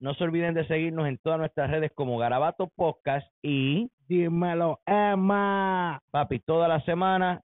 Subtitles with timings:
[0.00, 6.00] no se olviden de seguirnos en todas nuestras redes como Garabato Podcast y Dímelo, Emma.
[6.10, 7.40] papi, toda la semana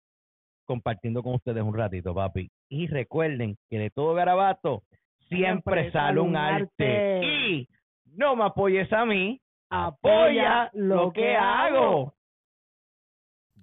[0.66, 2.50] compartiendo con ustedes un ratito, papi.
[2.70, 4.84] Y recuerden que de todo Garabato
[5.30, 7.22] siempre, sale un arte.
[7.26, 7.68] Y
[8.16, 12.14] no me apoyes a mí, apoya lo que hago.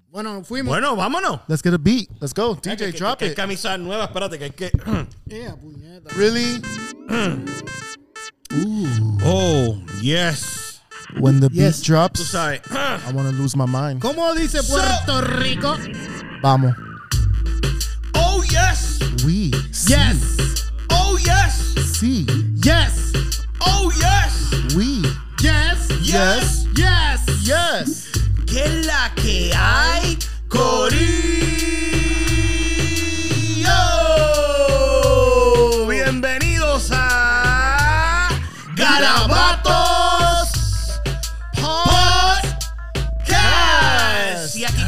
[0.09, 0.75] Bueno, fuimos.
[0.75, 1.41] Bueno, vámonos.
[1.49, 2.09] Let's get a beat.
[2.21, 2.57] Let's go.
[2.57, 3.37] DJ, que- drop que- it.
[3.37, 4.71] camisa nueva, espérate, que hay que.
[5.27, 6.11] Yeah, puñeta.
[6.17, 6.61] Really?
[9.31, 9.33] Ooh.
[9.33, 10.81] Oh, yes.
[11.19, 11.79] When the Yes.
[11.81, 12.61] beat drops, Tú sabes.
[12.71, 14.01] I want to lose my mind.
[14.01, 15.77] ¿Cómo dice Puerto Rico?
[16.43, 16.75] Vamos.
[18.15, 18.99] Oh, yes.
[19.25, 19.51] We.
[19.87, 20.67] Yes.
[20.91, 21.75] Oh, yes.
[21.99, 22.27] Sí.
[22.65, 23.13] Yes.
[23.61, 24.75] Oh, yes.
[24.75, 25.03] We.
[25.41, 25.89] Yes.
[26.03, 26.67] Yes.
[26.75, 27.21] Yes.
[27.43, 28.07] Yes.
[28.47, 31.90] ¿Qué es la que hay, Corillo?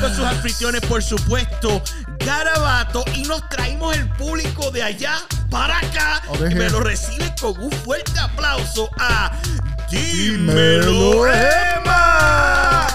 [0.02, 1.82] Con sus anfitriones, por supuesto,
[2.18, 3.04] Garabato.
[3.14, 5.14] Y nos traímos el público de allá
[5.48, 6.22] para acá.
[6.50, 9.32] Y me lo reciben con un fuerte aplauso a
[9.90, 12.86] Dímelo, Dímelo Emma.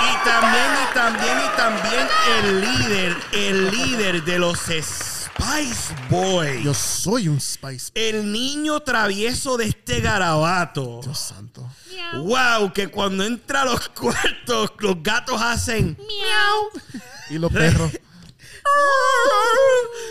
[0.00, 2.08] Y también, y también, y también
[2.38, 4.58] el líder, el líder de los
[5.38, 6.64] Spice Boys.
[6.64, 7.92] Yo soy un spice.
[7.94, 11.00] el niño travieso de este garabato.
[11.02, 11.64] Dios santo.
[12.14, 16.70] Wow, que cuando entra a los cuartos, los gatos hacen miau.
[17.30, 17.92] Y los perros.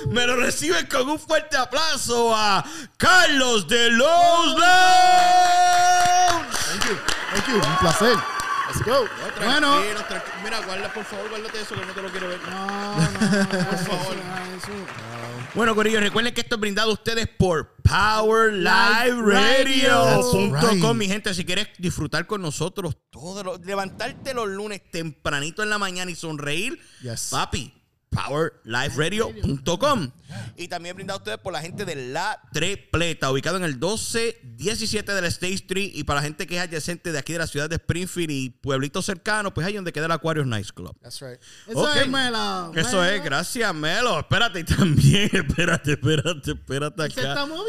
[0.07, 2.63] Me lo reciben con un fuerte aplauso a
[2.97, 4.61] Carlos de los Lounge.
[6.51, 6.97] Thank you.
[7.33, 7.55] Thank you.
[7.55, 8.36] Un placer.
[8.67, 9.05] Let's go.
[9.37, 9.79] Bueno.
[9.79, 10.35] Tranquilo, tranquilo.
[10.43, 12.39] Mira, guarda, por favor, guárdate eso que no te lo quiero ver.
[12.49, 13.09] No, no, no.
[13.69, 14.15] Por favor.
[14.57, 14.71] Eso.
[15.55, 20.95] Bueno, Corillo, recuerden que esto es brindado a ustedes por PowerLiveRadio.com, right.
[20.95, 21.33] mi gente.
[21.33, 26.15] Si quieres disfrutar con nosotros todos los, levantarte los lunes tempranito en la mañana y
[26.15, 27.29] sonreír, Yes.
[27.31, 27.73] papi,
[28.25, 30.11] PowerLiveRadio.com.
[30.57, 35.13] Y también brindado a ustedes por la gente de La Trepleta, ubicado en el 1217
[35.13, 35.91] de la State Street.
[35.93, 38.49] Y para la gente que es adyacente de aquí de la ciudad de Springfield y
[38.49, 40.95] pueblitos cercanos, pues ahí donde queda el Aquarius Nice Club.
[41.01, 41.39] That's right.
[41.67, 42.71] Eso es Mela.
[42.75, 44.19] Eso es, gracias, Melo.
[44.19, 47.13] Espérate, y también, espérate, espérate, espérate acá.
[47.13, 47.67] Se está moviendo.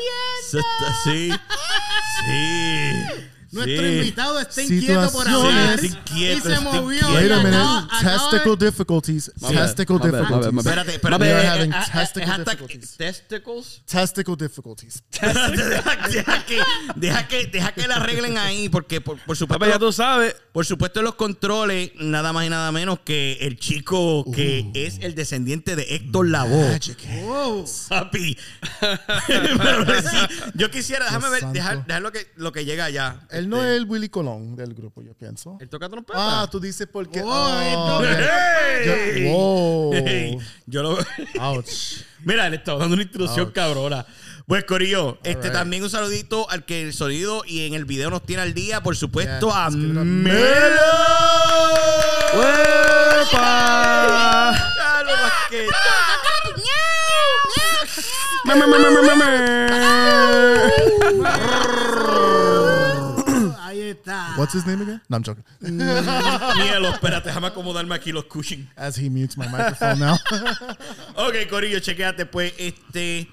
[0.51, 1.31] Se está- sí,
[2.27, 3.31] sí.
[3.51, 3.93] Nuestro sí.
[3.99, 5.79] invitado está inquieto por hablar.
[5.81, 6.99] Sí, y se movió.
[7.01, 7.15] inquieto.
[7.15, 7.57] Wait a minute.
[7.57, 9.33] acaba- acaba Testicle de- difficulties.
[9.41, 10.57] Testicle difficulties.
[10.59, 11.25] Espérate, espérate.
[11.25, 12.97] They are having eh, testicle difficulties.
[12.97, 13.83] Testicles.
[13.87, 15.03] Testicle difficulties.
[15.21, 16.63] deja, que,
[16.97, 19.59] deja, que, deja que la arreglen ahí, porque por, por supuesto.
[19.59, 20.35] Papá, ya tú sabes.
[20.53, 25.15] Por supuesto, los controles, nada más y nada menos que el chico que es el
[25.15, 26.73] descendiente de Héctor Lavoe.
[26.73, 27.65] Magic Wow.
[27.89, 28.37] Papi.
[29.27, 30.17] Pero sí,
[30.55, 33.21] yo quisiera, déjame ver, dejar, dejar lo, que, lo que llega allá.
[33.39, 35.57] Él no es el Willy Colón del grupo, yo pienso.
[35.61, 36.43] ¿Él toca trompeta?
[36.43, 37.23] Ah, tú dices porque.
[37.23, 38.05] Oh, Oh, esto- ok.
[38.85, 39.25] ¡Hey!
[39.25, 39.93] Yo- wow.
[39.95, 40.99] Hey, Yo lo.
[41.41, 42.03] Ouch.
[42.25, 43.55] Mira, le estaba dando una instrucción Ouch.
[43.55, 44.05] cabrona.
[44.47, 45.53] Pues, Corillo, este right.
[45.53, 48.83] también un saludito al que el sonido y en el video nos tiene al día,
[48.83, 49.71] por supuesto, Yeah, a.
[49.71, 50.81] Melo.
[52.35, 54.55] ¡Uepa!
[54.77, 55.69] Carlos Vázquez.
[58.45, 59.25] Me, me, me, me, me, me, me.
[63.61, 63.99] Ahí está.
[64.37, 65.01] What's his name again?
[65.09, 65.45] No, I'm joking.
[65.61, 68.67] Mielo, espérate, déjame acomodarme aquí los cushions.
[68.77, 70.17] As he mutes my microphone now.
[71.17, 73.29] Ok, Corillo, chequéate, pues, este.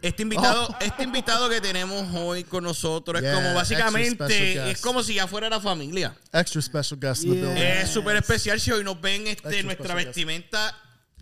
[0.00, 4.66] Este invitado, este invitado que tenemos hoy con nosotros es Yeah, como extra básicamente, guest.
[4.68, 6.14] es como si ya fuera la familia.
[6.32, 7.46] Extra special guest in the Yeah.
[7.48, 7.62] building.
[7.82, 10.72] Es súper especial si hoy nos ven este, Extra nuestra vestimenta.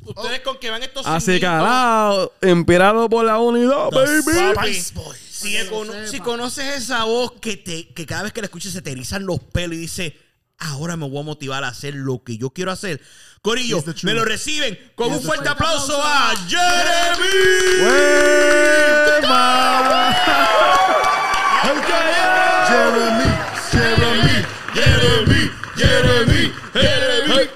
[0.03, 4.21] Ustedes con que van estos Así calado, inspirado por la unidad, baby.
[4.55, 5.26] Spice Boys.
[5.37, 9.27] Si, conoces esa voz que, te, que cada vez que la escuchas se te erizan
[9.27, 10.15] los pelos y dices,
[10.59, 13.03] ahora me voy a motivar a hacer lo que yo quiero hacer.
[13.43, 17.27] Corillo, me lo reciben con un fuerte aplauso a Jeremy.
[22.67, 23.35] Jeremy,
[23.75, 24.45] Jeremy,
[24.75, 27.51] Jeremy, Jeremy, Jeremy,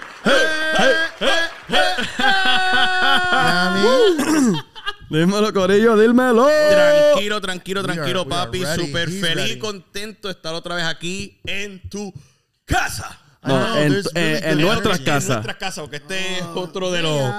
[5.11, 6.47] Dímelo, Corillo, dímelo.
[6.47, 8.87] Tranquilo, tranquilo, tranquilo, are- we are papi.
[8.87, 9.53] Súper feliz ready.
[9.53, 12.13] y contento de estar otra vez aquí en tu
[12.65, 13.19] casa.
[13.43, 15.01] No, know, en, really en good nuestras energy.
[15.01, 15.29] En casas.
[15.29, 17.35] nuestras casas, porque este es otro de los...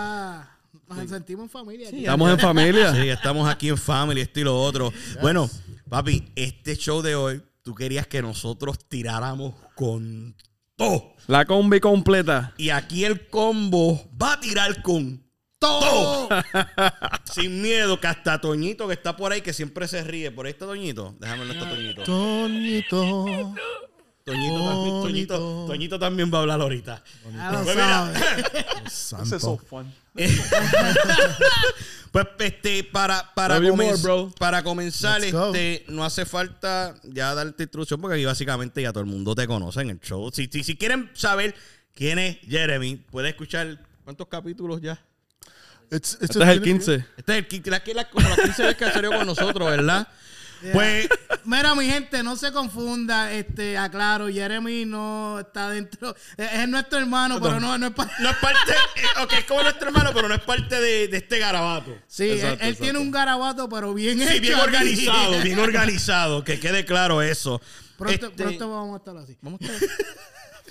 [0.90, 1.90] Nos sentimos en familia.
[1.90, 2.94] Estamos en familia.
[2.94, 4.92] Sí, estamos aquí en Family, esto y lo otro.
[5.22, 5.50] Bueno,
[5.90, 10.36] papi, este show de hoy, tú querías que nosotros tiráramos con
[10.76, 11.14] todo.
[11.28, 12.54] La combi completa.
[12.58, 15.24] Y aquí el combo va a tirar con
[15.62, 16.28] todo.
[17.32, 20.32] Sin miedo, que hasta Toñito que está por ahí, que siempre se ríe.
[20.32, 21.16] Por ahí está Toñito.
[21.20, 22.04] Déjame ver, está Toñito.
[22.04, 23.54] Toñito.
[24.24, 25.66] Toñito también, Toñito, Toñito.
[25.68, 27.04] Toñito también va a hablar ahorita.
[27.24, 27.34] Pues
[27.76, 28.14] mira.
[28.90, 29.60] Santo.
[32.12, 34.32] pues este, para, para, Love you comen- more, bro.
[34.38, 35.48] para comenzar, Let's go.
[35.48, 39.48] este, no hace falta ya darte instrucción porque aquí básicamente ya todo el mundo te
[39.48, 40.30] conoce en el show.
[40.34, 41.56] Si, si, si quieren saber
[41.96, 45.02] quién es Jeremy, pueden escuchar cuántos capítulos ya.
[45.92, 47.06] It's, it's Este a es el good- 15.
[47.18, 47.94] Este es el quince- la, la,
[48.30, 50.08] la 15 veces que salió con nosotros, ¿verdad?
[50.74, 51.10] Pues
[51.44, 53.32] Mira, mi gente, no se confunda.
[53.34, 56.16] Este, aclaro, Jeremy no está dentro.
[56.38, 58.12] Es, es nuestro hermano, pero no, no es para.
[58.20, 61.18] no es parte, eh, ok, es como nuestro hermano, pero no es parte de, de
[61.18, 61.98] este garabato.
[62.08, 62.84] Sí, él- Exacto, él, exacto.
[62.84, 64.42] tiene un garabato, pero bien Sí, hecho.
[64.42, 67.60] bien organizado, bien organizado, que quede claro eso.
[67.98, 69.36] Pronto, Este, pronto vamos a estar así.
[69.42, 69.66] Vamos a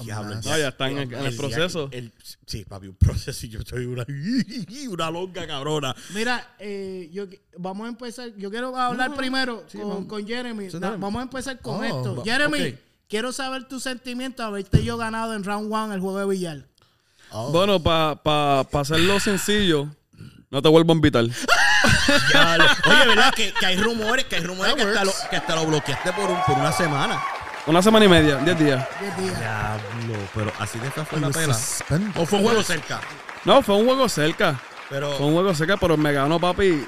[0.02, 1.88] Diablo, No, ya están en, en el proceso.
[1.92, 2.12] el-
[2.46, 4.04] sí, papi, un proceso y yo soy una,
[4.90, 5.94] una longa cabrona.
[6.14, 7.26] Mira, eh, yo,
[7.58, 8.31] vamos a empezar.
[8.37, 10.69] Yo quiero hablar primero con, con Jeremy.
[10.72, 12.16] No, vamos a empezar con Oh, esto.
[12.16, 12.76] va- Jeremy,
[13.08, 16.64] quiero saber tu sentimiento haberte yo ganado en round one el juego de billar.
[17.52, 19.88] Bueno, para pa, pa hacerlo sencillo,
[20.50, 21.25] no te vuelvo a invitar.
[21.25, 23.32] Oye, ¿verdad?
[23.34, 26.31] Que, que hay rumores, que hay rumores que hasta, lo, que hasta lo bloqueaste por,
[26.31, 27.20] un- por una semana.
[27.67, 28.89] Una semana y media, 10 días.
[29.01, 29.39] Diez días.
[29.39, 31.57] Diablo, pero así de esta fue la pela.
[32.17, 33.01] O fue un juego cerca.
[33.45, 34.61] No, fue un juego cerca.
[34.89, 36.85] Pero Fue un juego cerca, pero me ganó, papi,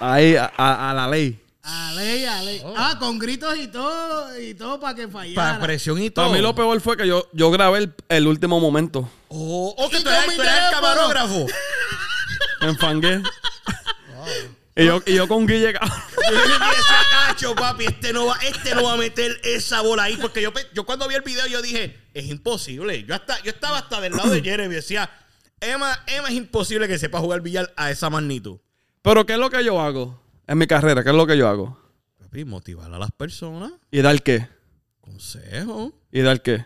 [0.00, 1.38] ahí, a, a- a la ley.
[1.62, 2.62] A ley, a ley.
[2.76, 5.60] Ah, con gritos y todo, y todo para que para fallara.
[5.60, 6.24] presión y todo.
[6.26, 9.08] Para mí lo peor fue que yo, yo grabé el, el último momento.
[9.28, 10.80] Oh, oh, que Y tú eres, con mi tú eres el teléfono.
[10.80, 11.46] camarógrafo.
[12.62, 13.22] Me enfangué.
[14.74, 15.74] Y yo, y yo con Guille,
[17.26, 20.16] cacho, papi, este no va, este no va a meter esa bola ahí.
[20.16, 23.04] Porque yo, yo cuando vi el video, yo dije, es imposible.
[23.04, 25.10] Yo hasta, yo estaba hasta del lado de Jeremy y decía,
[25.60, 28.58] Emma, Emma es imposible que sepa jugar billar a esa magnitud.
[29.02, 31.02] Pero ¿qué es lo que yo hago en mi carrera?
[31.04, 31.78] ¿Qué es lo que yo hago?
[32.18, 34.48] Papi, motivar a las personas, ¿Y dar qué?
[35.02, 36.64] consejo, ¿Y dar qué?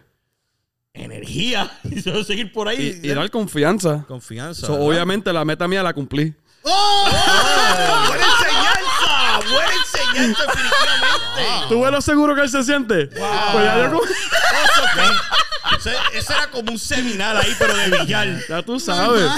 [0.95, 1.71] energía.
[1.91, 3.01] Y solo seguir por ahí.
[3.03, 4.05] Y, y dar confianza.
[4.07, 4.73] confianza.
[4.73, 6.35] Obviamente la meta mía la cumplí.
[6.69, 7.09] ¡Oh!
[8.09, 9.51] ¡Buena enseñanza!
[9.53, 11.67] ¡Buena enseñanza, definitivamente!
[11.69, 13.07] ¿Tú ves lo seguro que él se siente?
[13.07, 14.09] Pues ya yo con-
[15.79, 18.29] Ese, ese era como un seminal ahí, pero de billar.
[18.49, 19.29] Ya tú sabes.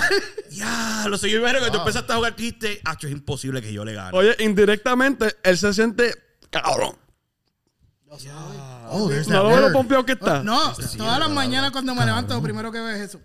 [0.51, 1.31] Ya, lo sé.
[1.31, 3.95] Yo imagino que tú empezaste a jugar y dijiste, "Acho, es imposible que yo le
[3.95, 4.11] gane.
[4.17, 6.15] Oye, indirectamente, él se siente
[6.51, 6.97] cabrón.
[8.91, 10.43] Oh, there's ¿No lo veo lo pompeado que está?
[10.43, 13.21] No, todas las mañanas cuando me levanto, lo primero que veo es eso.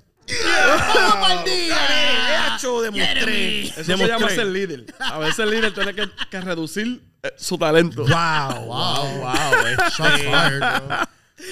[0.45, 2.55] ¡Ah, pa'l día!
[2.55, 3.61] Acho, demostré.
[3.67, 4.85] Eso se llama ser líder.
[4.99, 8.03] A veces el líder tiene que, que reducir eh, su talento.
[8.03, 9.65] Wow, wow, wow.
[9.89, 11.07] Shots Este, fired,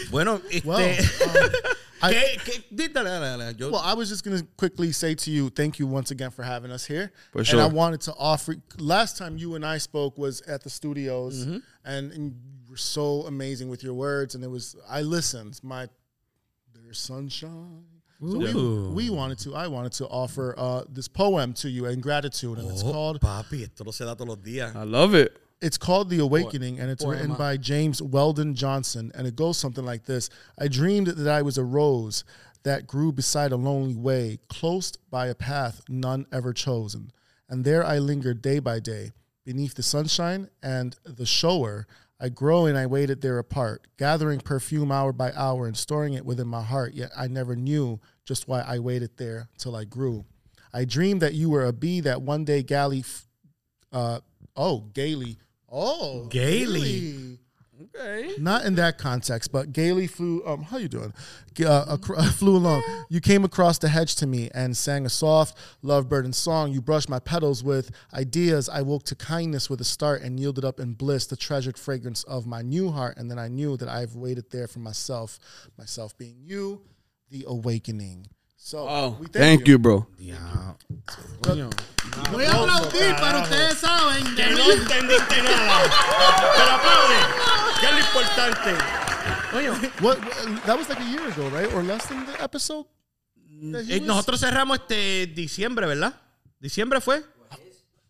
[0.10, 0.68] bueno, este.
[0.68, 1.50] Well, um,
[2.04, 3.70] I- ¿qué, qué, dale, dale, dale.
[3.72, 6.44] Well, I was just going to quickly say to you, thank you once again for
[6.44, 7.12] having us here.
[7.32, 7.60] For sure.
[7.62, 7.72] And.
[7.72, 8.56] I wanted to offer.
[8.80, 11.58] Last time you and I spoke was at the studios, Mm-hmm.
[11.86, 14.34] and, and you were so amazing with your words.
[14.34, 15.60] And it was I listened.
[15.62, 15.90] My
[16.74, 17.84] there's sunshine.
[18.22, 19.56] So we, we wanted to.
[19.56, 23.20] I wanted to offer uh, this poem to you in gratitude, and it's Oh, called
[23.22, 24.76] papi, esto no se da todos los días.
[24.76, 25.38] I love it.
[25.62, 29.86] it's called The Awakening, and it's written by James Weldon Johnson, and it goes something
[29.86, 32.24] like this I dreamed that I was a rose
[32.64, 37.12] that grew beside a lonely way, close by a path none ever chosen.
[37.50, 39.12] And there I lingered day by day,
[39.44, 41.88] beneath the sunshine and the shower.
[42.24, 46.24] I grow and I waited there apart, gathering perfume hour by hour and storing it
[46.24, 50.26] within my heart, yet I never knew just why I waited there till I grew.
[50.72, 53.28] I dreamed that you were a bee that one day galley f-
[53.92, 54.20] uh,
[54.56, 55.40] oh, gaily.
[55.68, 56.80] Oh, Gaily.
[56.82, 57.40] gaily.
[58.38, 60.46] Not in that context, but gaily flew.
[60.46, 61.14] Um, how you doing?
[61.66, 61.98] Uh,
[62.32, 62.84] flew along.
[63.10, 66.72] You came across the hedge to me and sang a soft love burden song.
[66.72, 68.70] You brushed my petals with ideas.
[68.70, 72.24] I woke to kindness with a start and yielded up in bliss the treasured fragrance
[72.24, 73.18] of my new heart.
[73.18, 75.40] And then I knew that I've waited there for myself,
[75.78, 76.82] myself being you,
[77.30, 78.28] the awakening.
[78.64, 80.06] So Oh, we thank you, bro.
[82.32, 84.36] Voy a aplaudir, pero ustedes saben.
[84.36, 85.82] Que no entendiste nada.
[86.56, 87.16] Pero aplaude.
[87.80, 88.72] Que es lo importante.
[90.00, 91.74] What, what- that was like a year ago, right?
[91.74, 92.86] Or less than the episode.
[93.50, 96.22] he Eh, nosotros cerramos este diciembre, ¿verdad?
[96.60, 97.24] ¿Diciembre fue?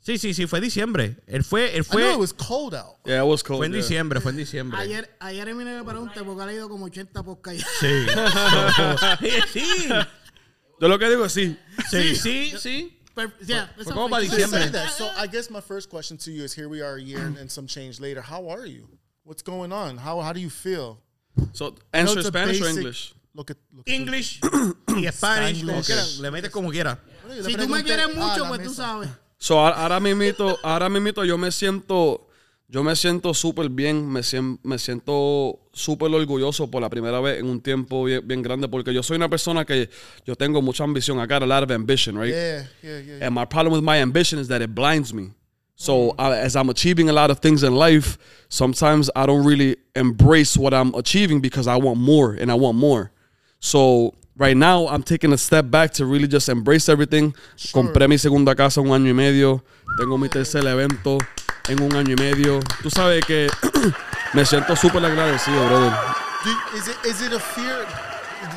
[0.01, 1.15] Sí, sí, sí, fue diciembre.
[1.27, 2.97] Él fue, él I know fue, it was cold out.
[3.05, 3.59] Yeah, it was cold.
[3.59, 3.81] fue en yeah.
[3.81, 4.79] diciembre, fue en diciembre.
[4.79, 7.65] Ayer, ayer Eminem me pregunté porque ha leído como 80 podcasts.
[7.79, 8.05] Sí.
[9.53, 9.89] sí.
[10.81, 11.55] Yo lo que digo es sí.
[11.89, 12.97] Sí, sí, sí.
[13.13, 14.35] Pero, yeah, Fue esa como para fecha.
[14.37, 14.63] You diciembre.
[14.63, 14.89] said that.
[14.91, 17.37] So I guess my first question to you is: Here we are, a year and,
[17.37, 18.21] and some change later.
[18.21, 18.87] How are you?
[19.23, 19.97] What's going on?
[19.97, 20.97] How how do you feel?
[21.53, 23.13] So, answer it's a Spanish or English?
[23.35, 24.39] Look at look at English
[24.87, 25.85] y Spanish, como Spanglish.
[25.85, 26.21] quieran.
[26.21, 26.99] Le metes como quiera.
[27.43, 29.09] Si tú me quieres mucho, pues tú sabes.
[29.37, 32.27] So, ahora, ahora mismito, ahora mismito yo me siento,
[32.71, 37.39] yo me siento súper bien, me, sien- me siento súper orgulloso por la primera vez
[37.39, 39.89] en un tiempo bien, bien grande porque yo soy una persona que
[40.25, 41.19] yo tengo mucha ambición.
[41.19, 42.31] I got a lot of ambition, right?
[42.33, 43.25] Yeah, yeah, yeah.
[43.25, 45.31] And my problem with my ambition is that it blinds me.
[45.75, 48.17] So I, as I'm achieving a lot of things in life,
[48.49, 52.77] sometimes I don't really embrace what I'm achieving because I want more and I want
[52.77, 53.11] more.
[53.59, 57.33] So right now I'm taking a step back to really just embrace everything.
[57.73, 59.61] Compré mi segunda casa un año y medio.
[59.97, 61.17] Tengo mi tercer evento
[61.69, 62.59] en un año y medio.
[62.81, 63.49] Tú sabes que
[64.33, 65.91] me siento súper agradecido, brother.
[66.43, 67.85] Do- is it is it a fear?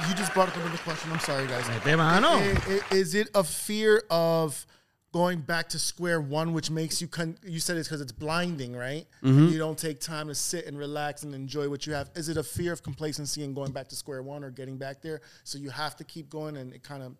[0.09, 1.13] You just brought up another question.
[1.13, 1.69] I'm sorry, guys.
[1.69, 2.29] Mete mano.
[2.39, 4.67] I- i- Is it a fear of
[5.13, 8.75] going back to square one, which makes you con- you said it's because it's blinding,
[8.75, 9.07] right?
[9.23, 9.49] Mm-hmm.
[9.49, 12.11] You don't take time to sit and relax and enjoy what you have.
[12.17, 15.03] Is it a fear of complacency and going back to square one or getting back
[15.03, 15.21] there?
[15.45, 17.13] So you have to keep going, and it kind of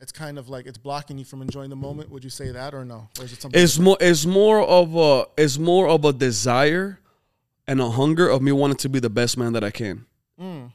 [0.00, 2.10] it's kind of like it's blocking you from enjoying the moment.
[2.10, 3.08] Would you say that or no?
[3.18, 3.60] Or is it something?
[3.60, 7.00] It's more it's more of a it's more of a desire
[7.66, 10.06] and a hunger of me wanting to be the best man that I can.
[10.40, 10.72] Mm.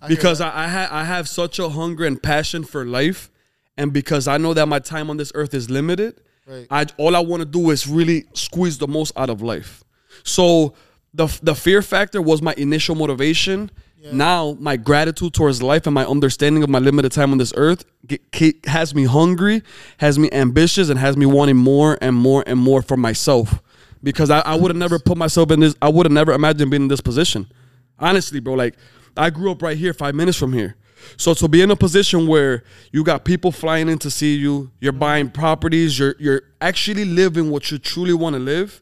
[0.00, 0.40] I because.
[0.40, 3.30] I I, ha- I have such a hunger and passion for life,
[3.76, 6.66] and because I know that my time on this earth is limited, Right.
[6.70, 9.84] I all I want to do is really squeeze the most out of life.
[10.24, 10.74] So
[11.12, 13.70] the the fear factor was my initial motivation.
[14.12, 17.84] Now my gratitude towards life and my understanding of my limited time on this earth
[18.06, 19.62] get, ke- has me hungry,
[19.98, 23.60] has me ambitious, and has me wanting more and more and more for myself.
[24.02, 25.74] Because I, I would have never put myself in this.
[25.82, 27.50] I would have never imagined being in this position.
[27.98, 28.76] Honestly, bro, like
[29.16, 30.76] I grew up right here, five minutes from here.
[31.16, 32.62] So to be in a position where
[32.92, 35.00] you got people flying in to see you, you're mm-hmm.
[35.00, 38.80] buying properties, you're you're actually living what you truly want to live,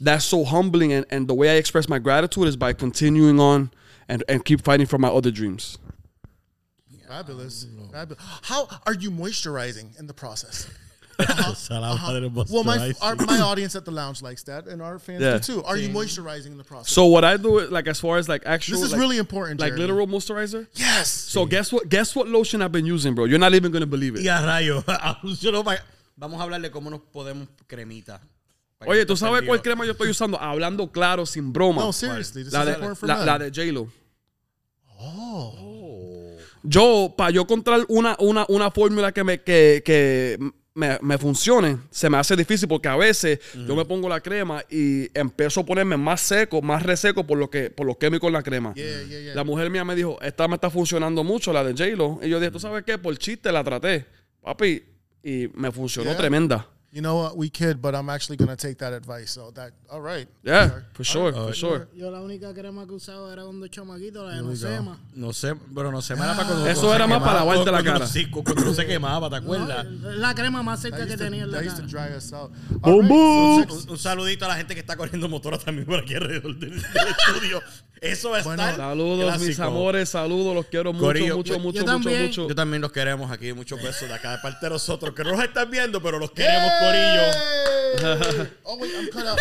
[0.00, 0.92] that's so humbling.
[0.92, 3.70] And, and the way I express my gratitude is by continuing on
[4.08, 5.78] and, and keep fighting for my other dreams.
[7.08, 7.66] Fabulous.
[7.92, 8.22] Fabulous.
[8.42, 10.68] How are you moisturizing in the process?
[11.18, 12.28] Uh-huh.
[12.50, 15.38] Well, my our, my audience at the lounge likes that, and our fans Yeah.
[15.38, 15.64] do too.
[15.64, 16.92] Are you moisturizing in the process?
[16.92, 19.16] So what I do is like as far as like actual this is like, really
[19.16, 19.58] important.
[19.58, 19.80] like Jeremy.
[19.80, 20.66] literal moisturizer.
[20.74, 21.08] Yes.
[21.08, 21.88] So guess what?
[21.88, 23.24] Guess what lotion I've been using, bro?
[23.24, 24.20] You're not even gonna believe it.
[24.24, 24.84] Yeah, rayo.
[25.36, 25.78] Solo pa-
[26.18, 28.20] Vamos a hablar de cómo nos podemos cremita.
[28.84, 30.38] Oye, ¿tú sabes cuál crema yo estoy usando?
[30.40, 31.82] Hablando claro, sin broma.
[31.82, 33.88] no, seriously, this La is de, for la, de J-Lo.
[36.62, 40.36] Yo, para yo encontrar una, una, una fórmula que me, que, que
[40.74, 44.62] me, me funcione, se me hace difícil porque a veces yo me pongo la crema
[44.68, 48.32] y empiezo a ponerme más seco, más reseco por lo que por los químicos en
[48.34, 48.74] la crema.
[48.74, 49.34] Yeah, yeah, yeah.
[49.34, 52.18] La mujer mía me dijo, esta me está funcionando mucho, la de J-Lo.
[52.22, 52.98] Y yo dije, ¿tú sabes qué?
[52.98, 54.04] Por chiste la traté,
[54.42, 54.82] papi,
[55.22, 56.18] y me funcionó Yeah.
[56.18, 56.68] tremenda.
[56.96, 57.36] You know what?
[57.36, 59.30] We kid, but I'm actually gonna take that advice.
[59.32, 60.26] So that all right.
[60.42, 61.88] Yeah, for sure, for sure.
[61.94, 64.98] Yo la única crema que usaba era cuando chamaquito, la de Nosema.
[65.14, 66.66] No sé, pero no sé, me era para cuando.
[66.66, 68.06] Eso cuando se era más para lavarte la cara.
[68.06, 69.84] Sí, cuando no se quemaba, ¿te acuerdas?
[70.16, 72.08] La crema más cerca que tenía en la that used to cara.
[72.08, 72.50] dry us out.
[72.70, 73.54] Boom, All right, boom.
[73.68, 76.14] so next- Un, un saludito a la gente que está corriendo motora también por aquí
[76.14, 77.60] alrededor del estudio.
[78.00, 79.62] Eso va a Bueno, estar Saludos, mis clásico.
[79.62, 82.22] amores, saludos, los quiero mucho, Corillo, mucho, yo- mucho, yo mucho, también.
[82.26, 82.48] mucho.
[82.48, 83.52] Yo también los queremos aquí.
[83.52, 86.30] Muchos besos de acá de parte de nosotros que no nos están viendo, pero los
[86.32, 87.22] queremos, Corillo.
[87.98, 88.48] Hey!
[88.64, 89.38] oh wait, I'm cut out.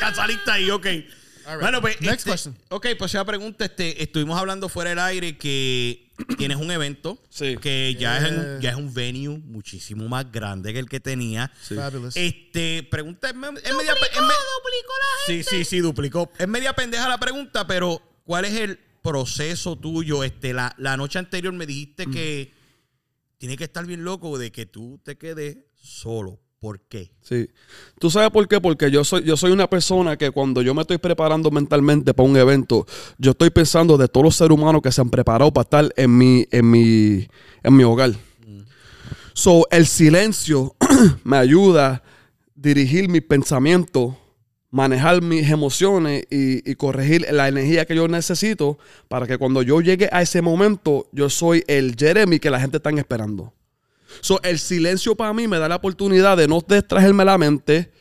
[0.00, 0.86] Ya saliste ahí, ok.
[1.46, 1.60] All right.
[1.62, 2.00] Bueno, pues.
[2.00, 2.56] Next este, question.
[2.68, 3.64] Ok, pues ya pregunta.
[3.64, 7.56] Este, estuvimos hablando fuera del aire que tienes un evento Sí.
[7.58, 11.50] que ya, es en- ya es un venue muchísimo más grande que el que tenía.
[11.74, 12.16] Fabulous.
[12.16, 13.28] Este, pregunta.
[13.30, 13.94] Es, me- es media.
[13.94, 14.30] me-
[15.26, 16.30] Sí, sí, sí, duplicó.
[16.38, 20.24] Es media pendeja la pregunta, pero ¿cuál es el proceso tuyo?
[20.24, 22.52] Este, la, la noche anterior me dijiste que
[23.38, 26.40] tiene que estar bien loco de que tú te quedes solo.
[26.60, 27.10] ¿Por qué?
[27.22, 27.48] Sí.
[27.98, 28.60] ¿Tú sabes por qué?
[28.60, 32.28] Porque yo soy, yo soy una persona que cuando yo me estoy preparando mentalmente para
[32.28, 32.86] un evento,
[33.16, 36.18] yo estoy pensando de todos los seres humanos que se han preparado para estar en
[36.18, 37.26] mi, en mi,
[37.62, 38.12] en mi hogar.
[39.32, 40.76] So, el silencio
[41.24, 42.02] me ayuda a
[42.54, 44.14] dirigir mis pensamientos,
[44.70, 48.76] manejar mis emociones y, y corregir la energía que yo necesito
[49.08, 52.76] para que cuando yo llegue a ese momento, yo soy el Jeremy que la gente
[52.76, 53.54] está esperando.
[54.20, 57.92] So, el silencio para mí me da la oportunidad de no distraerme la mente,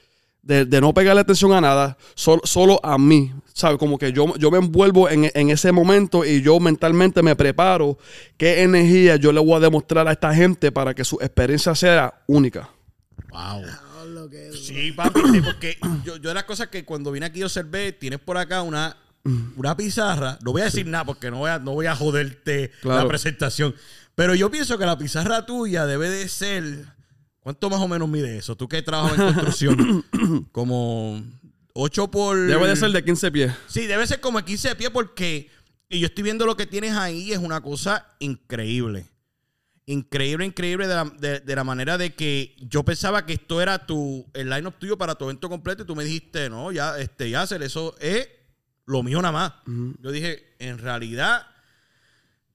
[0.42, 3.34] de, de no pegarle atención a nada, sol- solo a mí.
[3.54, 3.78] ¿Sabes?
[3.78, 7.98] Como que yo, yo me envuelvo en, en ese momento y yo mentalmente me preparo
[8.38, 12.22] qué energía yo le voy a demostrar a esta gente para que su experiencia sea
[12.26, 12.70] única.
[13.32, 13.64] Wow.
[14.54, 18.20] Sí, papi, sí, porque yo, yo de las cosas que cuando vine aquí observé, tienes
[18.20, 18.96] por acá una,
[19.58, 20.38] una pizarra.
[20.44, 23.04] No voy a decir nada porque no voy a, no voy a joderte Claro.
[23.04, 23.76] la presentación.
[24.20, 26.88] Pero yo pienso que la pizarra tuya debe de ser.
[27.40, 28.54] ¿Cuánto más o menos mide eso?
[28.58, 30.06] Tú que trabajas en construcción.
[30.52, 31.24] como
[31.74, 32.38] 8 por.
[32.38, 33.54] Debe de ser de 15 pies.
[33.68, 35.50] Sí, debe ser como 15 de pie porque.
[35.88, 39.08] Y yo estoy viendo lo que tienes ahí y es una cosa increíble.
[39.86, 43.86] Increíble, increíble de la, de- de la manera de que yo pensaba que esto era
[43.88, 47.30] tu, el line-up tuyo para tu evento completo y tú me dijiste, no, ya, este,
[47.30, 48.28] ya hacer eso es
[48.86, 49.54] lo mío nada más.
[50.02, 51.48] Yo dije, en realidad,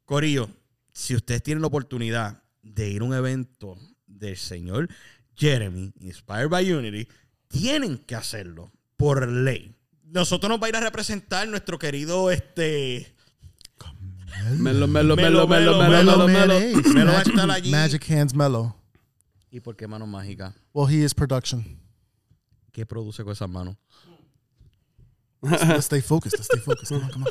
[0.05, 0.51] Corillo,
[0.95, 4.89] si ustedes tienen la oportunidad de ir a un evento del señor
[5.37, 7.09] Jeremy, Inspired by Unity,
[7.49, 9.75] tienen que hacerlo por ley.
[10.05, 13.15] Nosotros nos va a ir a representar nuestro querido este
[14.59, 16.83] Melo, melo, Melo, melo, melo, melo, melo, melo, melo.
[16.95, 17.71] Melo va a Magic, estar allí.
[17.71, 18.75] Magic Hands Mellow.
[19.51, 20.55] ¿Y por qué mano mágica?
[20.73, 21.65] Well, he is production.
[22.73, 23.77] ¿Qué produce con esas manos?
[25.45, 26.37] Let's stay focused.
[26.39, 26.89] Let's stay focused.
[26.91, 27.31] Come on, come on,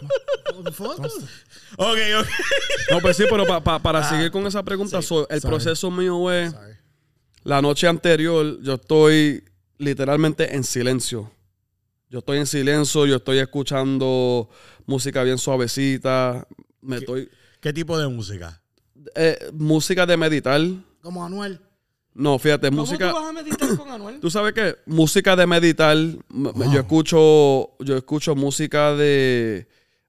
[0.55, 0.73] come on.
[0.73, 1.13] Fotos.
[1.77, 2.27] Ok, ok.
[2.91, 5.51] No, pues sí, pero pa- pa- para seguir con esa pregunta, so, el Sorry.
[5.51, 6.73] proceso mío es, Sorry.
[7.43, 9.43] la noche anterior yo estoy
[9.77, 11.31] literalmente en silencio.
[12.09, 14.47] Yo estoy en silencio, yo estoy escuchando
[14.85, 16.47] música bien suavecita,
[16.81, 17.29] me estoy...
[17.59, 18.61] ¿Qué tipo de música?
[19.15, 20.61] eh, música de meditar.
[21.01, 21.59] Como Anuel.
[22.15, 23.11] No, fíjate, música...
[23.11, 24.19] ¿Cómo tú vas a meditar con Anuel?
[24.21, 24.75] ¿Tú sabes qué?
[24.85, 25.97] Música de meditar.
[25.97, 29.67] Yo escucho, yo escucho música de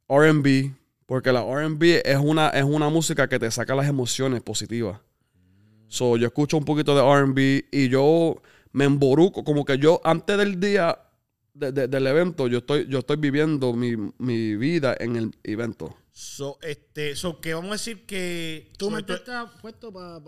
[0.08, 0.74] R&B,
[1.06, 5.00] porque la R&B es una, es una música que te saca las emociones positivas.
[5.88, 8.36] So, yo escucho un poquito de R&B y yo
[8.72, 10.98] me emboruco, como que yo antes del día
[11.54, 15.96] de- de- del evento, yo estoy, yo estoy viviendo mi, mi vida en el evento.
[16.10, 18.72] So, este, so, que vamos a decir que...
[18.78, 20.20] So, tú- está puesto para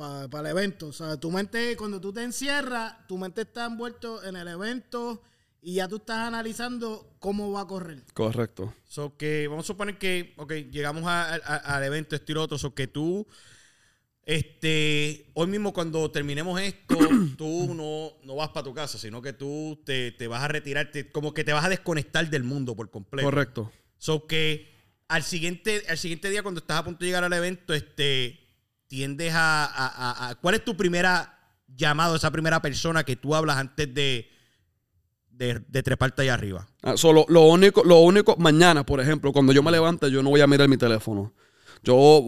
[0.00, 0.88] el evento.
[0.88, 5.22] O sea, tu mente, cuando tú te encierras, tu mente está envuelto en el evento
[5.62, 8.02] y ya tú estás analizando cómo va a correr.
[8.14, 8.74] Correcto.
[8.86, 12.42] So que vamos a suponer que, ok, llegamos a- a- al evento, esto y lo
[12.42, 13.26] otro, so que tú,
[14.24, 16.96] este, hoy mismo cuando terminemos esto,
[17.36, 21.10] tú no, no vas para tu casa, sino que tú te, te vas a retirarte,
[21.10, 23.26] como que te vas a desconectar del mundo por completo.
[23.26, 23.72] Correcto.
[23.98, 24.70] So que
[25.08, 28.39] al siguiente, al siguiente día, cuando estás a punto de llegar al evento, este,
[28.90, 34.28] tiendes a, ¿Cuál es tu primera llamado, esa primera persona que tú hablas antes de,
[35.30, 35.82] de, de
[36.18, 36.66] allá arriba?
[36.82, 40.30] Ah, so, lo, único, lo único, mañana, por ejemplo, cuando yo me levante, yo no
[40.30, 41.32] voy a mirar mi teléfono.
[41.84, 42.20] Yo,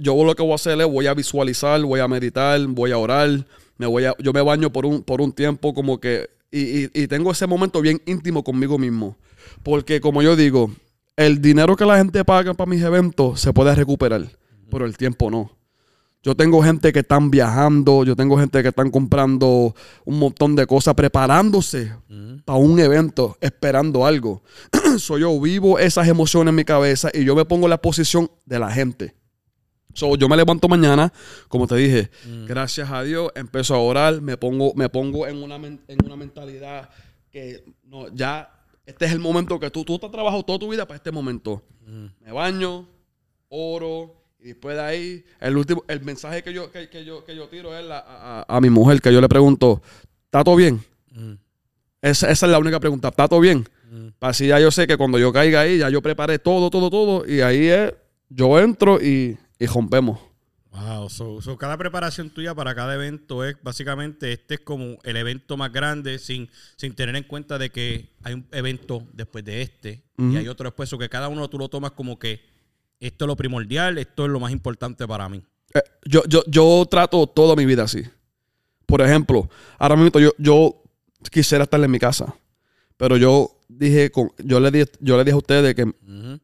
[0.00, 2.98] yo lo que voy a hacer es voy a visualizar, voy a meditar, voy a
[2.98, 3.28] orar,
[3.76, 7.06] me voy yo me baño por un, por un tiempo como que, y, y- y
[7.08, 9.16] tengo ese momento bien íntimo conmigo mismo.
[9.62, 10.70] Porque como yo digo,
[11.16, 14.22] el dinero que la gente paga para mis eventos se puede recuperar,
[14.70, 15.59] pero el tiempo no.
[16.22, 20.66] Yo tengo gente que están viajando, yo tengo gente que están comprando un montón de
[20.66, 21.94] cosas, preparándose
[22.44, 24.42] para un evento, esperando algo.
[24.98, 28.30] so, yo vivo esas emociones en mi cabeza y yo me pongo en la posición
[28.44, 29.14] de la gente.
[29.94, 31.10] So, yo me levanto mañana,
[31.48, 32.10] como te dije,
[32.46, 36.90] gracias a Dios, empiezo a orar, me pongo, me pongo en, una, en una mentalidad
[37.30, 38.50] que no, ya
[38.84, 41.12] este es el momento que tú, tú te has trabajado toda tu vida para este
[41.12, 41.62] momento.
[42.20, 42.86] Me baño,
[43.48, 47.36] oro, y después de ahí, el último, el mensaje que yo, que, que yo, que
[47.36, 49.82] yo tiro es la- a, a- a mi mujer, que yo le pregunto,
[50.26, 50.80] ¿está todo bien?
[52.02, 53.68] Esa, esa es la única pregunta, ¿está todo bien?
[54.20, 57.26] Así ya yo sé que cuando yo caiga ahí, ya yo preparé todo, todo, todo,
[57.26, 57.92] y ahí es,
[58.28, 60.18] yo entro y, y rompemos.
[60.70, 65.16] Wow, so, so cada preparación tuya para cada evento es básicamente este es como el
[65.16, 69.62] evento más grande sin, sin tener en cuenta de que hay un evento después de
[69.62, 72.40] este y hay otro después, o que cada uno tú lo tomas como que
[73.00, 75.42] esto es lo primordial, esto es lo más importante para mí.
[75.74, 78.02] Eh, yo, yo, yo trato toda mi vida así.
[78.86, 80.82] Por ejemplo, ahora mismo yo, yo
[81.30, 82.34] quisiera estar en mi casa,
[82.96, 85.86] pero yo dije, con, yo, le dije, yo le dije a ustedes que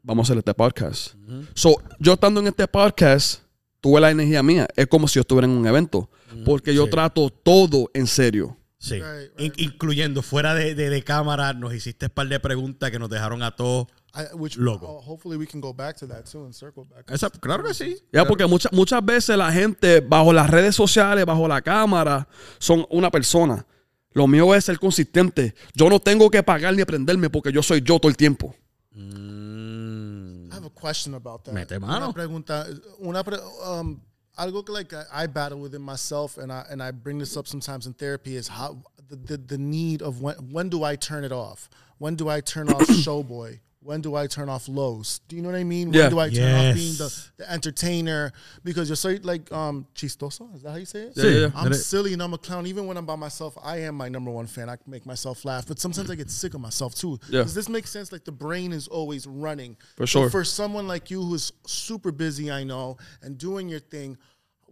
[0.03, 1.15] vamos a hacer este podcast.
[1.55, 3.43] So, yo estando en este podcast,
[3.81, 4.69] tuve la energía mía.
[4.77, 6.09] Es como si yo estuviera en un evento,
[6.45, 6.91] porque yo Sí.
[6.91, 8.57] trato todo en serio.
[8.79, 9.01] Sí,
[9.39, 13.11] In- incluyendo fuera de, de, de cámara, nos hiciste un par de preguntas que nos
[13.11, 13.89] dejaron a todos.
[14.15, 14.87] I, which Logo.
[14.87, 17.11] uh, hopefully we can go back to that too and circle back.
[17.11, 17.97] Esa- claro que sí.
[18.13, 22.27] Ya, porque muchas, muchas veces la gente bajo las redes sociales, bajo la cámara,
[22.59, 23.67] son una persona.
[24.13, 25.55] Lo mío es ser consistente.
[25.75, 28.55] Yo no tengo que pagar ni aprenderme porque yo soy yo todo el tiempo.
[28.95, 30.51] Mm.
[30.51, 31.53] I have a question about that.
[31.53, 32.07] Mete mano.
[32.07, 32.67] Una pregunta,
[32.99, 34.01] una pre- um,
[34.39, 37.47] algo que like I, I battle within myself, and I and I bring this up
[37.47, 41.25] sometimes in therapy is how the, the, the need of when when do I turn
[41.25, 41.69] it off?
[41.99, 43.61] When do I turn off Showboy?
[43.87, 45.21] When do I turn off lows?
[45.29, 45.93] Do you know what I mean?
[45.93, 46.03] Yeah.
[46.03, 48.33] When do I turn off being the, the entertainer?
[48.65, 50.53] Because you're so like um chistoso.
[50.57, 51.13] Is that how you say it?
[51.15, 51.51] Yeah, yeah, yeah.
[51.55, 52.67] I'm That silly and I'm a clown.
[52.67, 54.69] Even when I'm by myself, I am my number one fan.
[54.69, 57.19] I make myself laugh, but sometimes I get sick of myself too.
[57.31, 57.43] Yeah.
[57.45, 58.11] Does this make sense?
[58.11, 59.77] Like the brain is always running.
[59.97, 60.31] For So sure.
[60.31, 64.19] for someone like you who's super busy, I know, and doing your thing,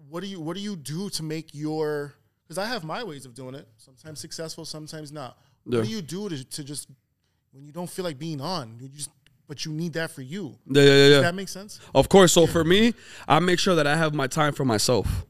[0.09, 2.15] what do you what do you do to make your?
[2.43, 3.67] Because I have my ways of doing it.
[3.77, 5.39] Sometimes successful, sometimes not.
[5.67, 5.79] Yeah.
[5.79, 6.89] What do you do to, to just
[7.55, 8.77] when you don't feel like being on?
[8.81, 9.11] You just
[9.47, 10.57] but you need that for you.
[10.67, 11.09] Yeah, yeah, yeah.
[11.09, 11.79] Does that make sense?
[11.95, 12.33] Of course.
[12.33, 12.95] So for me,
[13.29, 15.25] I make sure that I have my time for myself.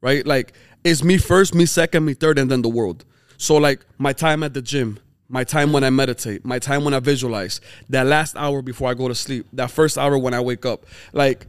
[0.00, 0.26] Right?
[0.26, 0.52] Like
[0.84, 3.04] it's me first, me second, me third, and then the world.
[3.38, 6.92] So like my time at the gym, my time when I meditate, my time when
[6.92, 10.40] I visualize, that last hour before I go to sleep, that first hour when I
[10.40, 10.84] wake up.
[11.12, 11.46] Like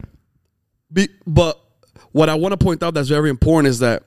[0.90, 1.60] be, but
[2.12, 4.04] what I want to point out that's very important is that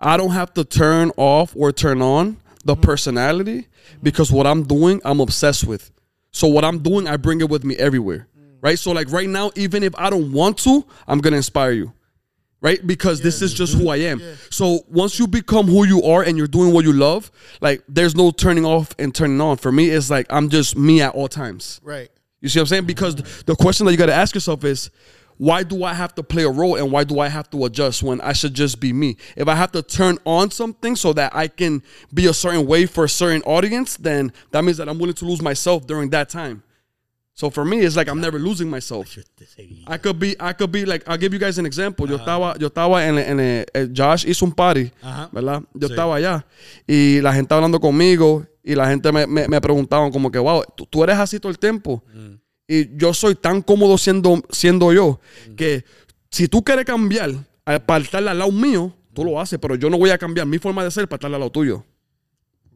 [0.00, 3.68] I don't have to turn off or turn on the personality
[4.02, 5.90] because what I'm doing, I'm obsessed with.
[6.30, 8.28] So what I'm doing, I bring it with me everywhere.
[8.60, 8.78] Right?
[8.78, 11.92] So like right now, even if I don't want to, I'm gonna inspire you.
[12.60, 12.84] Right?
[12.86, 14.22] Because this is just who I am.
[14.48, 18.14] So once you become who you are and you're doing what you love, like there's
[18.14, 19.58] no turning off and turning on.
[19.58, 21.78] For me, it's like I'm just me at all times.
[21.84, 22.08] Right.
[22.40, 22.84] You see what I'm saying?
[22.86, 24.90] Because the question that you got to ask yourself is,
[25.38, 28.02] why do I have to play a role and why do I have to adjust
[28.02, 29.16] when I should just be me?
[29.36, 32.86] If I have to turn on something so that I can be a certain way
[32.86, 36.28] for a certain audience, then that means that I'm willing to lose myself during that
[36.28, 36.62] time.
[37.36, 39.08] So for me, it's like I'm never losing myself.
[39.88, 42.06] I could be, I could be like, I'll give you guys an example.
[42.08, 45.30] Yo estaba, yo estaba en, en, eh, eh, Josh hizo un party, Ajá.
[45.32, 45.60] ¿verdad?
[45.74, 45.94] Yo Sí.
[45.94, 46.46] estaba allá
[46.86, 50.62] y la gente hablando conmigo y la gente me, me, me preguntaban como que, wow,
[50.76, 52.04] tú, tú eres así todo el tiempo.
[52.66, 55.20] Y yo soy tan cómodo siendo, siendo yo
[55.56, 55.84] que
[56.30, 57.30] si tú quieres cambiar
[57.66, 60.46] eh, para estar al lado mío, tú lo haces, pero yo no voy a cambiar
[60.46, 61.84] mi forma de ser para estar al lado tuyo.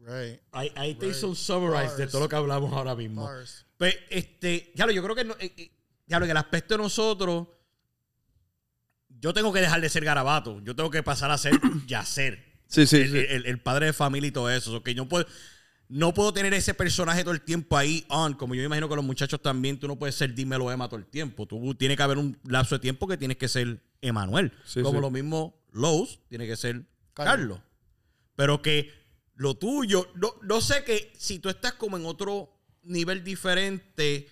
[0.05, 0.39] Right.
[0.51, 3.23] Ahí, ahí te hizo un summarize de todo lo que hablamos ahora mismo.
[3.25, 3.65] Bars.
[3.77, 5.71] Pues, este, claro, yo creo que, no- eh, eh,
[6.07, 7.47] claro, en el aspecto de nosotros,
[9.19, 10.61] yo tengo que dejar de ser garabato.
[10.63, 11.53] Yo tengo que pasar a ser
[11.87, 12.43] yacer.
[12.67, 13.17] Sí, sí, el, sí.
[13.29, 14.81] el- el padre de familia y todo eso.
[14.83, 15.25] Que yo puedo,
[15.89, 18.35] no puedo tener ese personaje todo el tiempo ahí on.
[18.35, 21.07] Como yo imagino que los muchachos también, tú no puedes ser dímelo Emma todo el
[21.07, 21.47] tiempo.
[21.47, 24.53] Tú tiene que haber un lapso de tiempo que tienes que ser Emanuel.
[24.63, 25.01] Sí, como sí.
[25.01, 27.35] lo mismo Lowe's tiene que ser Carlos.
[27.35, 27.59] Carlos.
[28.35, 28.93] Pero que
[29.33, 34.29] lo tuyo, no, no sé que si tú estás como en otro nivel diferente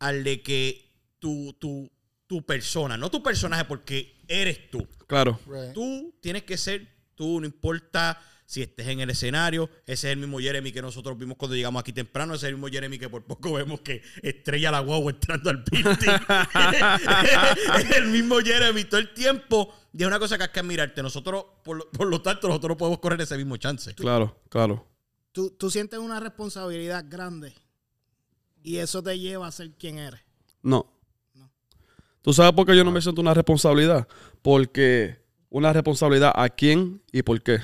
[0.00, 1.88] al de que tu, tu,
[2.26, 4.86] tu persona, no tu personaje, porque eres tú.
[5.06, 5.38] Claro.
[5.46, 5.72] Right.
[5.72, 8.20] Tú tienes que ser tú, no importa
[8.50, 9.70] si estés en el escenario.
[9.86, 12.34] Ese es el mismo Jeremy que nosotros vimos cuando llegamos aquí temprano.
[12.34, 15.58] Ese es el mismo Jeremy que por poco vemos que estrella la guagua entrando al
[15.70, 16.10] building.
[17.78, 19.72] es el mismo Jeremy todo el tiempo.
[19.92, 21.00] Y es una cosa que hay que admirarte.
[21.00, 23.94] Nosotros, por lo, por lo tanto, nosotros no podemos correr ese mismo chance.
[23.94, 24.84] Claro, claro.
[25.30, 27.54] Tú, tú sientes una responsabilidad grande
[28.64, 30.22] y eso te lleva a ser quien eres.
[30.60, 30.92] No.
[32.20, 34.08] ¿Tú sabes por qué yo no me siento una responsabilidad?
[34.42, 37.60] Porque una responsabilidad a quién y por qué.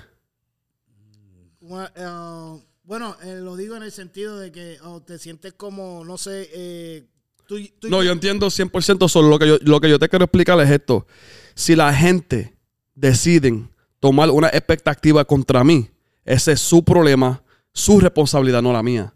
[1.68, 6.05] Una- eh, bueno, eh, lo digo en el sentido de que oh, te sientes como,
[6.05, 7.05] no sé, eh,
[7.46, 10.24] tú, tú- No, yo entiendo 100% solo lo que yo, lo que yo te quiero
[10.24, 11.07] explicar es esto.
[11.55, 12.57] Si la gente
[12.94, 15.90] deciden tomar una expectativa contra mí,
[16.24, 19.12] ese es su problema, su responsabilidad, no la mía.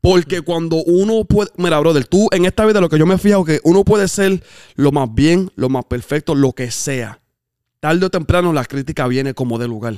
[0.00, 3.18] Porque cuando uno puede, mira, brother, tú en esta vida lo que yo me he
[3.18, 4.42] fijado que uno puede ser
[4.76, 7.20] lo más bien, lo más perfecto, lo que sea.
[7.80, 9.94] Tarde o temprano la crítica viene como de lugar.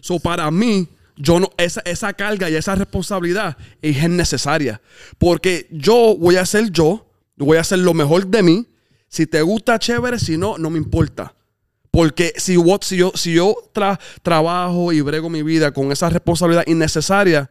[0.00, 4.80] So, para mí, yo no, esa, esa carga y esa responsabilidad es necesaria.
[5.18, 7.06] Porque yo voy a ser yo,
[7.36, 8.66] voy a hacer lo mejor de mí.
[9.08, 10.18] Si te gusta, chévere.
[10.18, 11.34] Si no, no me importa.
[11.90, 16.08] Porque si, yo- si yo, si yo tra- trabajo y brego mi vida con esa
[16.10, 17.50] responsabilidad innecesaria,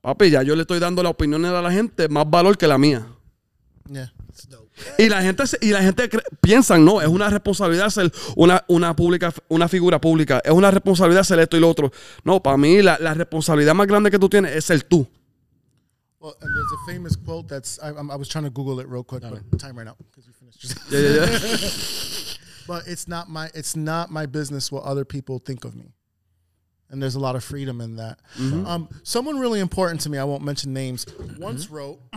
[0.00, 2.78] papi, ya yo le estoy dando la opinión a la gente más valor que la
[2.78, 3.06] mía.
[3.90, 4.12] Yeah.
[4.98, 6.08] Y la gente, y la gente
[6.40, 11.22] piensan, no, es una responsabilidad ser una, una, pública, una figura pública, es una responsabilidad
[11.24, 11.90] ser esto y lo otro.
[12.24, 15.06] No, para mí la, la responsabilidad más grande que tú tienes es ser tú.
[16.20, 19.02] Well, and there's a famous quote that's I, I was trying to Google it real
[19.02, 20.76] quick, but time ran out because we finished.
[20.90, 22.36] Yeah, yeah, yeah.
[22.68, 25.94] but it's not my it's not my business what other people think of me.
[26.90, 28.18] And there's a lot of freedom in that.
[28.36, 31.06] Um, someone really important to me, I won't mention names,
[31.38, 32.00] once wrote,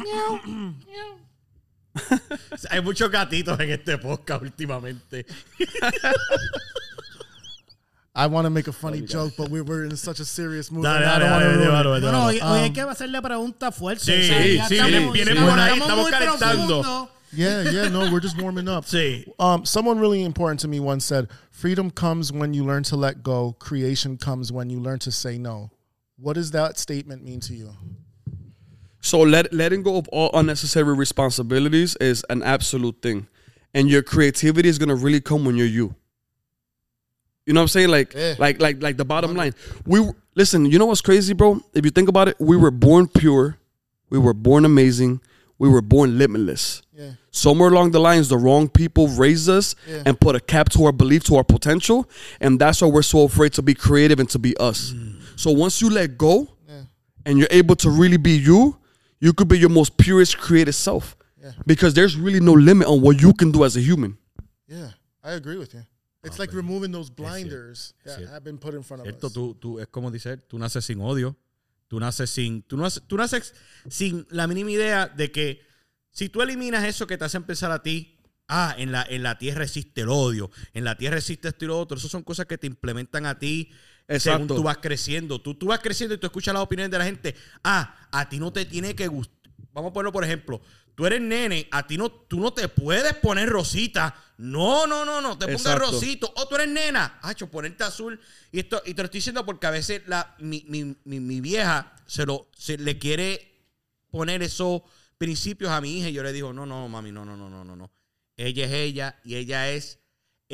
[2.71, 5.25] Hay muchos gatitos en este podcast últimamente.
[8.15, 10.83] I want to make a funny joke, but we were in such a serious mood.
[10.83, 11.67] Dale, and I dale, don't wanna dale, ruin it.
[11.67, 12.25] llévalo, No, no, llévalo.
[12.25, 14.01] hoy, hoy hay que hacerle pregunta fuerte.
[14.05, 17.09] Sí, o sea, ya sí, estamos- viene- viene por ahí, estamos estamos calentando.
[17.31, 18.85] Yeah, yeah, no, we're just warming up.
[18.85, 19.25] Sí.
[19.39, 23.23] Um, someone really important to me once said, "Freedom comes when you learn to let
[23.23, 23.53] go.
[23.57, 25.71] Creation comes when you learn to say no."
[26.17, 27.73] What does that statement mean to you?
[29.03, 33.27] So let, letting go of all unnecessary responsibilities is an absolute thing.
[33.73, 35.93] And your creativity is gonna really come when you're you.
[37.45, 37.89] You know what I'm saying?
[37.89, 38.35] Like, Yeah.
[38.39, 39.53] like, like, like the bottom line.
[39.85, 40.65] We listen.
[40.65, 41.61] You know what's crazy, bro?
[41.73, 43.57] If you think about it, we were born pure,
[44.09, 45.19] we were born amazing,
[45.59, 46.81] we were born limitless.
[46.97, 47.11] Yeah.
[47.31, 50.03] Somewhere along the lines, the wrong people raised us Yeah.
[50.05, 53.23] and put a cap to our belief, to our potential, and that's why we're so
[53.23, 54.93] afraid to be creative and to be us.
[54.95, 55.15] Mm.
[55.35, 56.47] So once you let go,
[57.25, 58.77] and you're able to really be you,
[59.23, 61.15] you could be your most purest creative self.
[61.41, 61.51] Yeah.
[61.65, 64.17] Because there's really no limit on what you can do as a human.
[64.67, 64.89] Yeah,
[65.23, 65.83] I agree with you.
[66.25, 69.33] It's like removing those blinders that have been put in front of Cierto, us.
[69.33, 71.35] tú, tú, es como dice él, tú naces sin odio,
[71.89, 73.53] tú naces sin, tú naces, tú naces
[73.89, 75.61] sin la mínima idea de que
[76.11, 79.37] si tú eliminas eso que te hace pensar a ti, ah, en la, en la
[79.37, 82.45] tierra existe el odio, en la tierra existe esto y lo otro, eso son cosas
[82.45, 83.69] que te implementan a ti
[84.07, 84.55] según Exacto.
[84.55, 85.39] tú vas creciendo.
[85.41, 88.39] Tú, tú vas creciendo y tú escuchas las opiniones de la gente, ah, a ti
[88.39, 89.37] no te tiene que gustar.
[89.71, 90.61] Vamos a ponerlo por ejemplo.
[90.95, 94.13] Tú eres nene, a ti no, tú no te puedes poner rosita.
[94.37, 95.91] No, no, no, no, te pongas Exacto.
[95.91, 96.31] rosito.
[96.35, 98.19] O tú eres nena, hacho, ponerte azul.
[98.51, 101.41] Y esto, y te lo estoy diciendo porque a veces la, mi, mi- mi- mi
[101.41, 103.63] vieja se lo, se le quiere
[104.11, 104.83] poner esos
[105.17, 106.09] principios a mi hija.
[106.09, 107.91] Y yo le digo, no, no, mami, no, no, no, no, no, no.
[108.37, 109.99] Ella es ella y ella es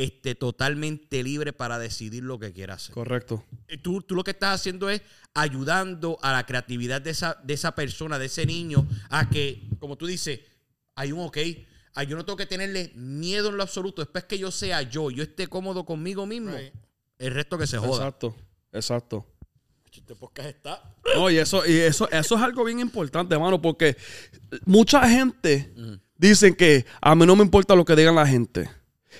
[0.03, 2.93] este, totalmente libre para decidir lo que quiera hacer.
[2.93, 3.43] Correcto.
[3.67, 5.01] Eh, Tú, tú lo que estás haciendo es
[5.33, 9.97] ayudando a la creatividad de esa, de esa persona, de ese niño, a que, como
[9.97, 10.39] tú dices,
[10.95, 11.37] hay un ok.
[11.95, 14.01] ah, yo no tengo que tenerle miedo en lo absoluto.
[14.01, 16.73] Después que yo sea yo, yo esté cómodo conmigo mismo, Right.
[17.17, 18.05] el resto que se joda.
[18.07, 18.35] Exacto.
[18.71, 19.25] Exacto.
[19.91, 20.81] Este podcast está.
[21.15, 23.97] No, y eso, y eso, eso es algo bien importante, hermano, porque
[24.65, 25.73] mucha gente
[26.15, 28.69] dicen que a mí no me importa lo que digan la gente.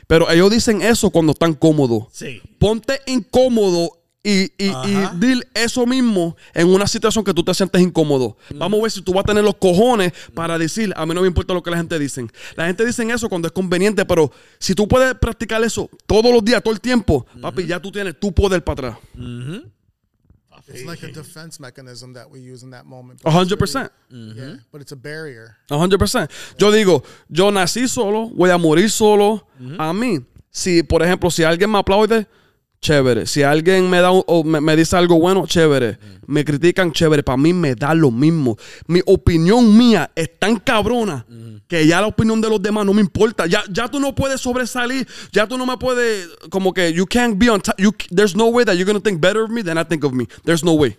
[0.07, 2.05] Pero ellos dicen eso cuando están cómodos.
[2.12, 2.41] Sí.
[2.57, 7.81] Ponte incómodo y, y, y dile eso mismo en una situación que tú te sientes
[7.81, 8.35] incómodo.
[8.53, 11.21] Vamos a ver si tú vas a tener los cojones para decir, a mí no
[11.21, 12.27] me importa lo que la gente dice.
[12.55, 16.43] La gente dice eso cuando es conveniente, pero si tú puedes practicar eso todos los
[16.43, 18.99] días, todo el tiempo, papi, ya tú tienes tu poder para atrás.
[20.69, 23.21] It's like a defense mechanism that we use in that moment.
[23.25, 23.91] A hundred percent.
[24.10, 24.55] Yeah, mm-hmm.
[24.71, 25.58] but it's a barrier.
[25.69, 26.29] A 100%.
[26.58, 29.47] Yo digo, yo nací solo, voy a morir solo.
[29.60, 29.82] Mm-hmm.
[29.82, 32.27] A mí, si, por ejemplo, si alguien me aplaude,
[32.82, 33.26] chévere.
[33.26, 35.98] Si alguien me da un- o me, me dice algo bueno, chévere.
[36.28, 37.24] Me critican, chévere.
[37.24, 38.58] Para mí me da lo mismo.
[38.88, 41.26] Mi opinión mía es tan cabrona
[41.68, 43.46] que ya la opinión de los demás no me importa.
[43.48, 45.08] Ya, ya tú no puedes sobresalir.
[45.32, 47.76] Ya tú no me puedes, como que, you can't be on top.
[47.80, 50.04] You, there's no way that you're going to think better of me than I think
[50.04, 50.28] of me.
[50.46, 50.98] There's no way.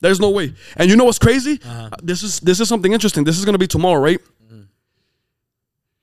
[0.00, 0.52] There's no way.
[0.76, 1.60] And you know what's crazy?
[1.64, 3.24] Uh, This is this is something interesting.
[3.24, 4.20] This is going to be tomorrow, right?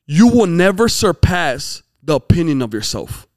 [0.07, 3.27] You will never surpass the opinion of yourself.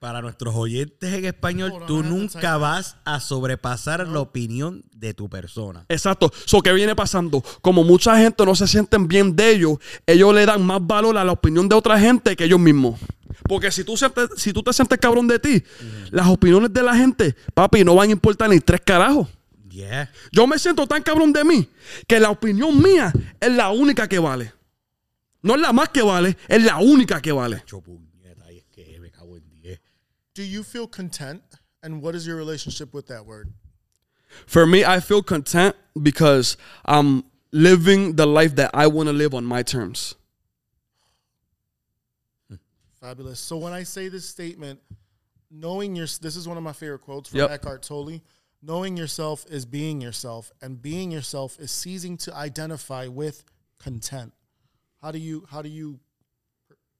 [0.00, 5.84] Para nuestros oyentes en español, tú nunca vas a sobrepasar la opinión de tu persona.
[5.90, 6.32] Exacto.
[6.46, 7.44] So, ¿qué viene pasando?
[7.60, 11.24] Como mucha gente no se sienten bien de ellos, ellos le dan más valor a
[11.24, 12.98] la opinión de otra gente que ellos mismos.
[13.46, 15.62] Porque si tú, sientes- si tú te sientes cabrón de ti,
[16.10, 19.28] las opiniones de la gente, papi, no van a importar ni tres carajos.
[19.68, 20.10] Yeah.
[20.32, 21.68] Yo me siento tan cabrón de mí
[22.08, 24.54] que la opinión mía es la única que vale.
[25.42, 27.62] No es la más que vale, es la única que vale.
[30.40, 31.42] Do you feel content?
[31.82, 33.52] And what is your relationship with that word?
[34.46, 39.34] For me, I feel content because I'm living the life that I want to live
[39.34, 40.14] on my terms.
[43.02, 43.38] Fabulous.
[43.38, 44.80] So when I say this statement,
[45.50, 47.50] knowing your this is one of my favorite quotes from Yep.
[47.50, 48.22] Eckhart Tolle.
[48.62, 53.44] Knowing yourself is being yourself, and being yourself is ceasing to identify with
[53.78, 54.32] content.
[55.02, 56.00] How do you how do you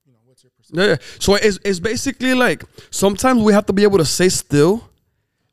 [0.05, 0.60] you know what's your perception?
[0.73, 0.97] Yeah.
[1.19, 4.89] So it's, it's basically like sometimes we have to be able to stay still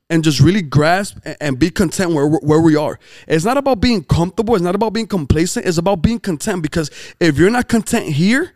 [0.10, 3.00] and just really grasp and, and be content where, where we are.
[3.28, 4.56] It's not about being comfortable.
[4.56, 5.66] It's not about being complacent.
[5.66, 8.54] It's about being content because if you're not content here,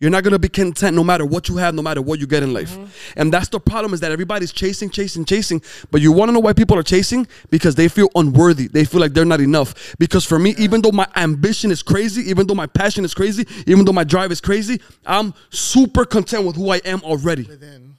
[0.00, 2.42] you're not gonna be content no matter what you have, no matter what you get
[2.42, 2.76] in life.
[3.16, 5.62] And that's the problem is that everybody's chasing, chasing, chasing.
[5.90, 7.26] But you wanna know why people are chasing?
[7.50, 8.66] Because they feel unworthy.
[8.66, 9.94] They feel like they're not enough.
[9.98, 13.46] Because for me, even though my ambition is crazy, even though my passion is crazy,
[13.66, 17.42] even though my drive is crazy, I'm super content with who I am already.
[17.42, 17.96] Within.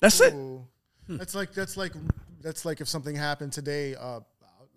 [0.00, 0.32] That's it.
[0.34, 0.64] Ooh.
[1.08, 1.92] That's like that's like
[2.40, 3.94] that's like if something happened today.
[3.96, 4.20] Uh,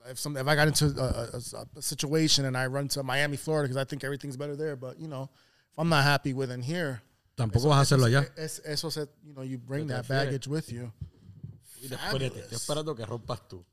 [0.10, 3.38] if some if I got into a, a- a situation and I run to Miami,
[3.38, 4.76] Florida, because I think everything's better there.
[4.76, 5.30] But you know,
[5.74, 7.02] if I'm not happy within here,
[7.36, 8.28] Tampoco vas a hacerlo allá.
[8.36, 10.92] es, eso said, you know, you bring that baggage with you.
[11.82, 13.64] Espérate, estoy esperando que rompas tú.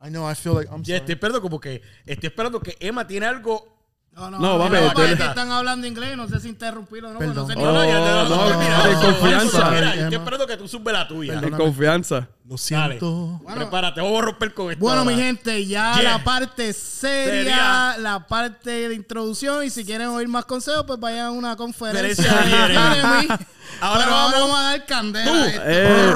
[0.00, 0.26] I know.
[0.30, 1.00] I feel like I'm Ya sorry.
[1.00, 3.73] estoy esperando como que estoy esperando que Emma tiene algo
[4.16, 7.12] No, no, No, no, papi, no, que están hablando inglés, no sé si interrumpirlo o
[7.14, 8.28] no, no sé ni Oh, hablar.
[8.28, 9.70] no, no, mira, en confianza.
[9.70, 11.34] Mira, yo estoy esperando que tú subes la tuya.
[11.42, 12.28] En confianza.
[12.48, 13.40] Lo siento.
[13.52, 14.80] Prepárate, vamos a romper con esto.
[14.84, 15.10] Bueno, ahora.
[15.16, 16.12] mi gente, ya Yeah.
[16.18, 17.98] la parte seria, Seria.
[17.98, 19.64] la parte de introducción.
[19.64, 22.24] Y si quieren oír más consejos, pues vayan a una conferencia.
[23.80, 25.32] Ahora Pero vamos- vamos a dar candela.
[25.32, 25.62] a esto.
[25.66, 26.14] Eh,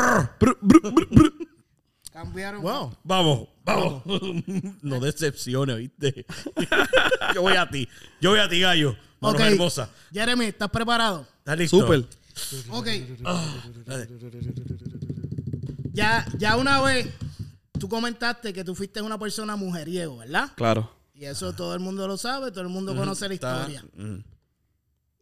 [2.12, 2.62] Cambiaron.
[2.62, 2.92] Wow.
[3.04, 4.02] Vamos, vamos.
[4.82, 6.26] No decepciones, ¿viste?
[7.34, 7.88] Yo voy a ti.
[8.20, 8.96] Yo voy a ti, gallo.
[9.20, 9.46] Manos Ok.
[9.46, 9.90] hermosa.
[10.12, 11.26] Jeremy, ¿estás preparado?
[11.40, 11.80] ¿Estás listo?
[11.80, 12.04] Súper.
[12.70, 12.88] Ok.
[15.92, 17.08] Ya, ya una vez
[17.78, 20.50] tú comentaste que tú fuiste una persona mujeriego, ¿verdad?
[20.56, 20.92] Claro.
[21.14, 23.84] Y eso todo el mundo lo sabe, todo el mundo conoce la Está- historia.
[23.96, 24.18] Mm.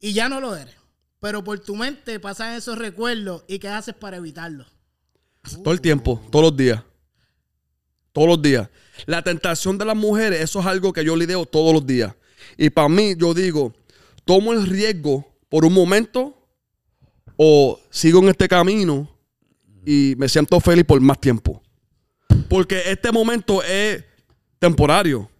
[0.00, 0.74] Y ya no lo eres.
[1.20, 4.66] Pero por tu mente pasan esos recuerdos y ¿qué haces para evitarlo?
[5.64, 6.82] Todo el tiempo, todos los días.
[8.16, 8.70] Todos los días.
[9.04, 12.14] La tentación de las mujeres, eso es algo que yo lidio todos los días.
[12.56, 13.74] Y para mí, yo digo,
[14.24, 16.34] tomo el riesgo por un momento
[17.36, 19.06] o sigo en este camino
[19.84, 21.62] y me siento feliz por más tiempo.
[22.48, 24.02] Porque este momento es
[24.58, 25.30] temporario.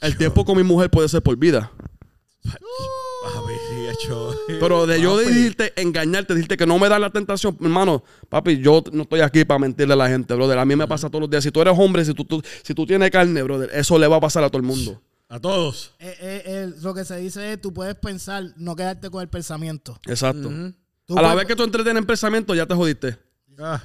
[0.00, 1.70] El tiempo con mi mujer puede ser por vida.
[4.60, 8.82] Pero de yo decirte, engañarte, decirte que no me da la tentación, hermano, papi, yo
[8.92, 10.58] no estoy aquí para mentirle a la gente, brother.
[10.58, 11.42] A mí me pasa todos los días.
[11.44, 14.16] Si tú eres hombre, si tú, tú- si tú tienes carne, brother, eso le va
[14.16, 15.02] a pasar a todo el mundo.
[15.28, 15.92] A todos.
[15.98, 19.28] Eh, eh, eh, lo que se dice es tú puedes pensar, no quedarte con el
[19.28, 19.98] pensamiento.
[20.06, 20.48] Exacto.
[20.48, 20.72] A la
[21.20, 23.18] puedes- vez que tú entretienes en pensamiento, ya te jodiste.
[23.58, 23.82] Ah,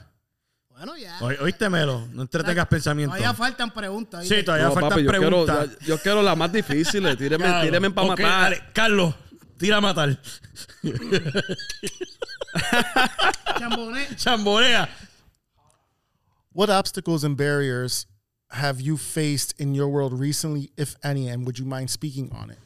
[0.69, 1.17] Bueno, ya.
[1.41, 2.07] oíste, Melo.
[2.11, 3.15] No entretengas pensamientos.
[3.17, 4.27] Todavía faltan preguntas.
[4.27, 5.77] Sí, todavía No, faltan papi, yo quiero, preguntas.
[5.85, 7.17] yo quiero las más difíciles.
[7.17, 7.65] Tíreme, Claro.
[7.65, 8.25] tíreme para matar.
[8.25, 9.13] dale, Carlos,
[9.61, 10.17] tira a matar.
[13.59, 14.07] Chamboné.
[14.17, 14.89] Chamborea.
[16.53, 18.07] What obstacles and barriers
[18.49, 22.49] have you faced in your world recently, if any, and would you mind speaking on
[22.49, 22.57] it?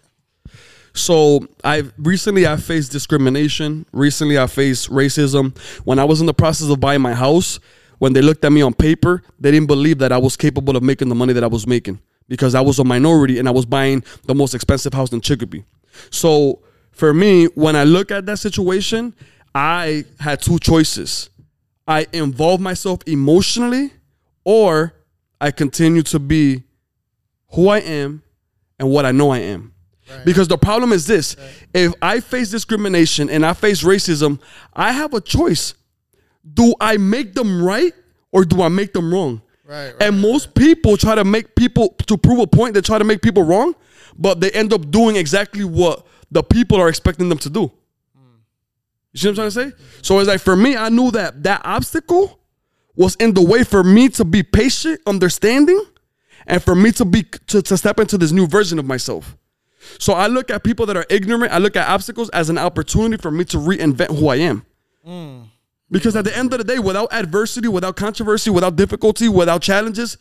[0.93, 3.85] So I recently I faced discrimination.
[3.91, 5.55] Recently I faced racism.
[5.83, 7.59] When I was in the process of buying my house,
[7.99, 10.83] when they looked at me on paper, they didn't believe that I was capable of
[10.83, 13.65] making the money that I was making because I was a minority and I was
[13.65, 15.65] buying the most expensive house in Chicopee.
[16.09, 16.61] So
[16.95, 19.13] for me, when I look at that situation,
[19.53, 21.29] I had two choices.
[21.87, 23.91] I involve myself emotionally
[24.43, 24.93] or
[25.39, 26.63] I continue to be
[27.51, 28.23] who I am
[28.79, 29.73] and what I know I am.
[30.23, 31.35] Because the problem is this
[31.73, 34.39] if I face discrimination and I face racism,
[34.73, 35.73] I have a choice.
[36.53, 37.93] Do I make them right
[38.31, 39.41] or do I make them wrong?
[39.67, 42.99] Right, right, and most people try to make people, to prove a point, they try
[42.99, 43.73] to make people wrong,
[44.15, 47.71] but they end up doing exactly what the people are expecting them to do.
[49.13, 49.83] You see what I'm trying to say?
[50.01, 52.39] So it's like for me, I knew that that obstacle
[52.95, 55.81] was in the way for me to be patient, understanding,
[56.47, 59.37] and for me to be to, to step into this new version of myself.
[59.99, 63.21] So I look at people that are ignorant, I look at obstacles as an opportunity
[63.21, 64.65] for me to reinvent who I am.
[65.91, 70.17] Because at the end of the day, without adversity, without controversy, without difficulty, without challenges,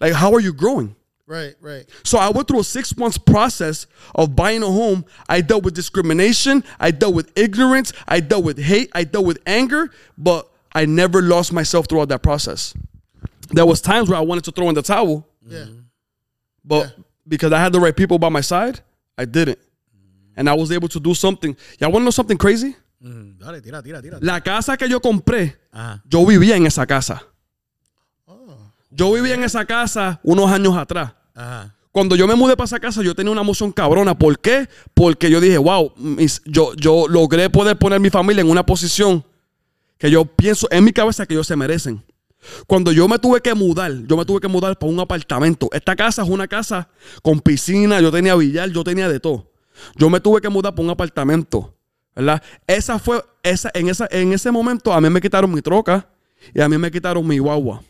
[0.00, 0.96] like how are you growing?
[1.28, 1.84] Right, right.
[2.04, 5.04] So I went through a six months process of buying a home.
[5.28, 6.64] I dealt with discrimination.
[6.80, 7.92] I dealt with ignorance.
[8.08, 8.90] I dealt with hate.
[8.94, 12.72] I dealt with anger, but I never lost myself throughout that process.
[13.50, 15.66] There was times where I wanted to throw in the towel, Yeah.
[16.64, 18.80] but because I had the right people by my side,
[19.18, 19.58] I didn't.
[20.34, 21.54] And I was able to do something.
[21.78, 22.74] Y'all want to know something crazy?
[23.04, 24.18] Mm, Dale, tira, tira, tira.
[24.22, 26.00] La casa que yo compré, Ajá.
[26.08, 27.22] yo vivía en esa casa.
[28.26, 28.56] Oh.
[28.90, 31.12] Yo vivía en esa casa unos años atrás.
[31.92, 34.16] Cuando yo me mudé para esa casa, yo tenía una emoción cabrona.
[34.18, 34.68] ¿Por qué?
[34.94, 35.92] Porque yo dije, wow,
[36.44, 39.24] yo, yo logré poder poner mi familia en una posición
[39.98, 42.04] que yo pienso en mi cabeza que ellos se merecen.
[42.66, 45.68] Cuando yo me tuve que mudar, yo me tuve que mudar para un apartamento.
[45.72, 46.88] Esta casa es una casa
[47.22, 49.50] con piscina, yo tenía billar, yo tenía de todo.
[49.96, 51.74] Yo me tuve que mudar para un apartamento,
[52.14, 52.42] ¿verdad?
[52.66, 56.08] Esa fue, esa, en, esa, en ese momento a mí me quitaron mi troca
[56.54, 57.82] y a mí me quitaron mi guagua.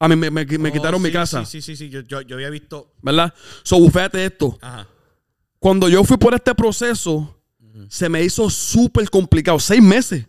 [0.00, 1.84] A mí me, me- me Oh, quitaron mi casa, Sí, sí, sí.
[1.84, 1.90] sí.
[1.90, 2.92] Yo, yo, yo había visto.
[3.02, 3.32] ¿verdad?
[3.62, 4.58] So, bufete esto.
[4.60, 4.86] Ajá.
[5.58, 7.36] Cuando yo fui por este proceso,
[7.88, 9.58] se me hizo súper complicado.
[9.58, 10.26] Seis meses.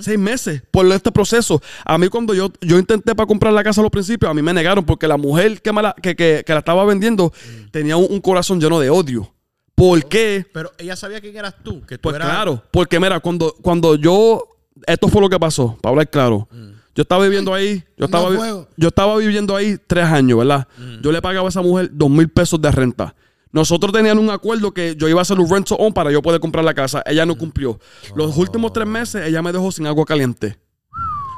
[0.00, 1.60] Seis meses por este proceso.
[1.84, 4.40] A mí cuando yo, yo intenté para comprar la casa a los principios, a mí
[4.42, 7.32] me negaron porque la mujer que, me la, que, que- que la estaba vendiendo
[7.70, 9.32] tenía un, un corazón lleno de odio.
[9.74, 10.46] ¿Por qué?
[10.52, 11.84] Pero ella sabía quién eras tú.
[11.84, 12.28] Que tú Pues eras.
[12.28, 14.42] claro, porque mira, cuando, cuando yo,
[14.86, 16.48] esto fue lo que pasó, para hablar claro.
[16.98, 18.28] Yo estaba viviendo ahí, yo estaba,
[18.76, 20.66] yo estaba viviendo ahí tres años, ¿verdad?
[21.00, 23.14] Yo le pagaba a esa mujer dos mil pesos de renta.
[23.52, 26.40] Nosotros teníamos un acuerdo que yo iba a hacer un rent own para yo poder
[26.40, 27.00] comprar la casa.
[27.06, 27.78] Ella no cumplió.
[28.16, 30.58] Los últimos tres meses ella me dejó sin agua caliente.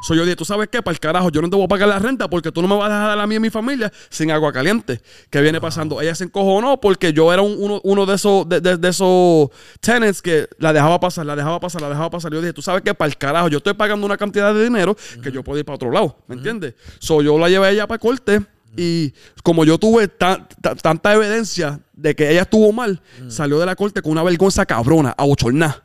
[0.03, 0.83] So yo dije, ¿tú sabes qué?
[0.83, 2.75] Para el carajo, yo no te voy a pagar la renta porque tú no me
[2.77, 5.01] vas a dejar a mí y a mi familia sin agua caliente.
[5.29, 6.01] ¿Qué viene pasando?
[6.01, 9.49] Ella se encojonó porque yo era un- uno, uno de esos de, de- de esos
[9.81, 12.33] tenants que la dejaba pasar, la dejaba pasar, la dejaba pasar.
[12.33, 12.95] Yo dije, ¿tú sabes qué?
[12.95, 15.75] Para el carajo, yo estoy pagando una cantidad de dinero que yo puedo ir para
[15.77, 16.75] otro lado, ¿me entiendes?
[16.99, 18.41] So yo la llevé a ella para corte
[18.77, 23.67] y como yo tuve ta- ta- tanta evidencia de que ella estuvo mal, salió de
[23.67, 25.85] la corte con una vergüenza cabrona, a bochornar.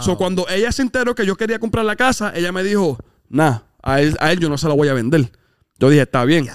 [0.00, 2.98] So, cuando ella se enteró que yo quería comprar la casa, ella me dijo,
[3.30, 5.32] nah, a él, a él yo no se la voy a vender.
[5.78, 6.46] Yo dije, está bien.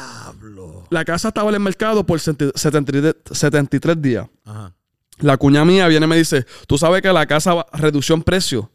[0.91, 4.27] La casa estaba en el mercado por 73 73 días.
[4.45, 4.71] Ajá.
[5.17, 8.21] La cuña mía viene y me dice, tú sabes que la casa va- redució en
[8.21, 8.69] precio.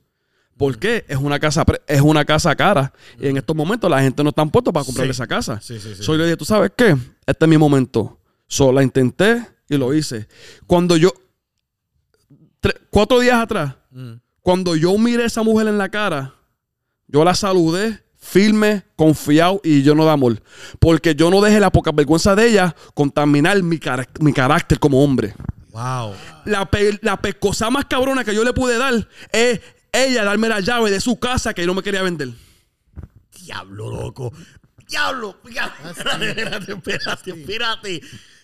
[0.57, 1.05] ¿Por qué?
[1.09, 2.93] Es una casa, es una casa cara.
[3.21, 5.11] Y en estos momentos la gente no está puesto para comprar Sí.
[5.13, 5.61] esa casa.
[5.61, 6.03] Sí, sí, sí.
[6.03, 6.97] So, yo le dije, ¿tú sabes qué?
[7.27, 8.19] Este es mi momento.
[8.49, 10.27] So, la intenté y lo hice.
[10.67, 11.13] Cuando yo,
[12.91, 14.15] cuatro días atrás, Mm.
[14.43, 16.35] cuando yo miré a esa mujer en la cara,
[17.13, 20.43] yo la saludé firme, confiado y yo no de amor.
[20.79, 25.03] Porque yo no dejé la poca vergüenza de ella contaminar mi, carac- mi carácter como
[25.03, 25.35] hombre.
[25.73, 26.15] Wow.
[26.45, 29.61] La, pe- la pescosa más cabrona que yo le pude dar es
[29.93, 32.29] ella darme la llave de su casa que yo no me quería vender.
[33.45, 34.33] Diablo, loco.
[34.89, 35.37] Diablo.
[35.49, 35.91] diablo.
[35.91, 38.01] Espérate, espérate, espérate.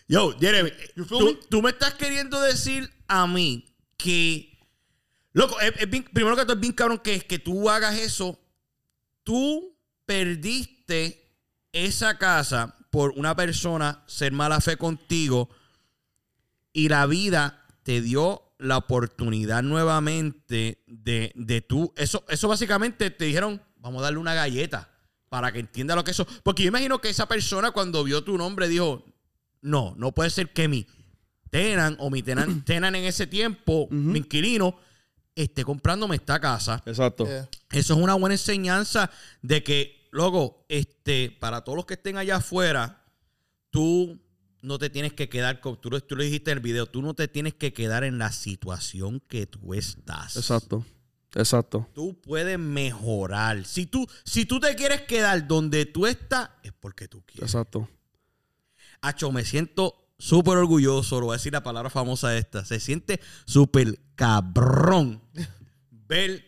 [0.09, 0.71] Yo, Jeremy,
[1.09, 3.65] tú, tú me estás queriendo decir a mí
[3.97, 4.53] que.
[5.33, 8.39] Loco, es, es bien- primero que todo es bien cabrón que, que tú hagas eso.
[9.27, 11.33] Tú perdiste
[11.73, 15.51] esa casa por una persona ser mala fe contigo
[16.73, 21.93] y la vida te dio la oportunidad nuevamente de, de tú.
[21.97, 24.89] Eso, eso básicamente te dijeron, vamos a darle una galleta
[25.29, 26.25] para que entienda lo que eso.
[26.45, 29.05] Porque yo imagino que esa persona cuando vio tu nombre dijo,
[29.61, 30.87] no, no puede ser que mi
[31.51, 34.79] tenan o mi tenan, tenan en ese tiempo, mi inquilino,
[35.37, 36.83] esté comprándome esta casa.
[36.87, 37.25] Exacto.
[37.27, 37.49] Yeah.
[37.71, 39.11] Eso es una buena enseñanza
[39.43, 43.05] de que, luego, este, para todos los que estén allá afuera,
[43.71, 44.19] tú
[44.63, 47.03] no te tienes que quedar, con, tú, lo- tú lo dijiste en el video, tú
[47.03, 50.37] no te tienes que quedar en la situación que tú estás.
[50.37, 50.85] Exacto.
[51.35, 51.87] Exacto.
[51.95, 53.63] Tú puedes mejorar.
[53.67, 57.51] Si tú, si tú te quieres quedar donde tú estás, es porque tú quieres.
[57.51, 57.89] Exacto.
[59.03, 62.65] Acho, me siento súper orgulloso, lo voy a decir la palabra famosa esta.
[62.65, 65.23] Se siente súper cabrón
[65.91, 66.45] ver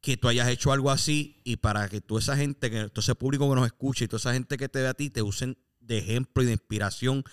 [0.00, 3.14] que tú hayas hecho algo así y para que toda esa gente, que todo ese
[3.14, 5.58] público que nos escucha y toda esa gente que te ve a ti, te usen
[5.80, 7.24] de ejemplo y de inspiración.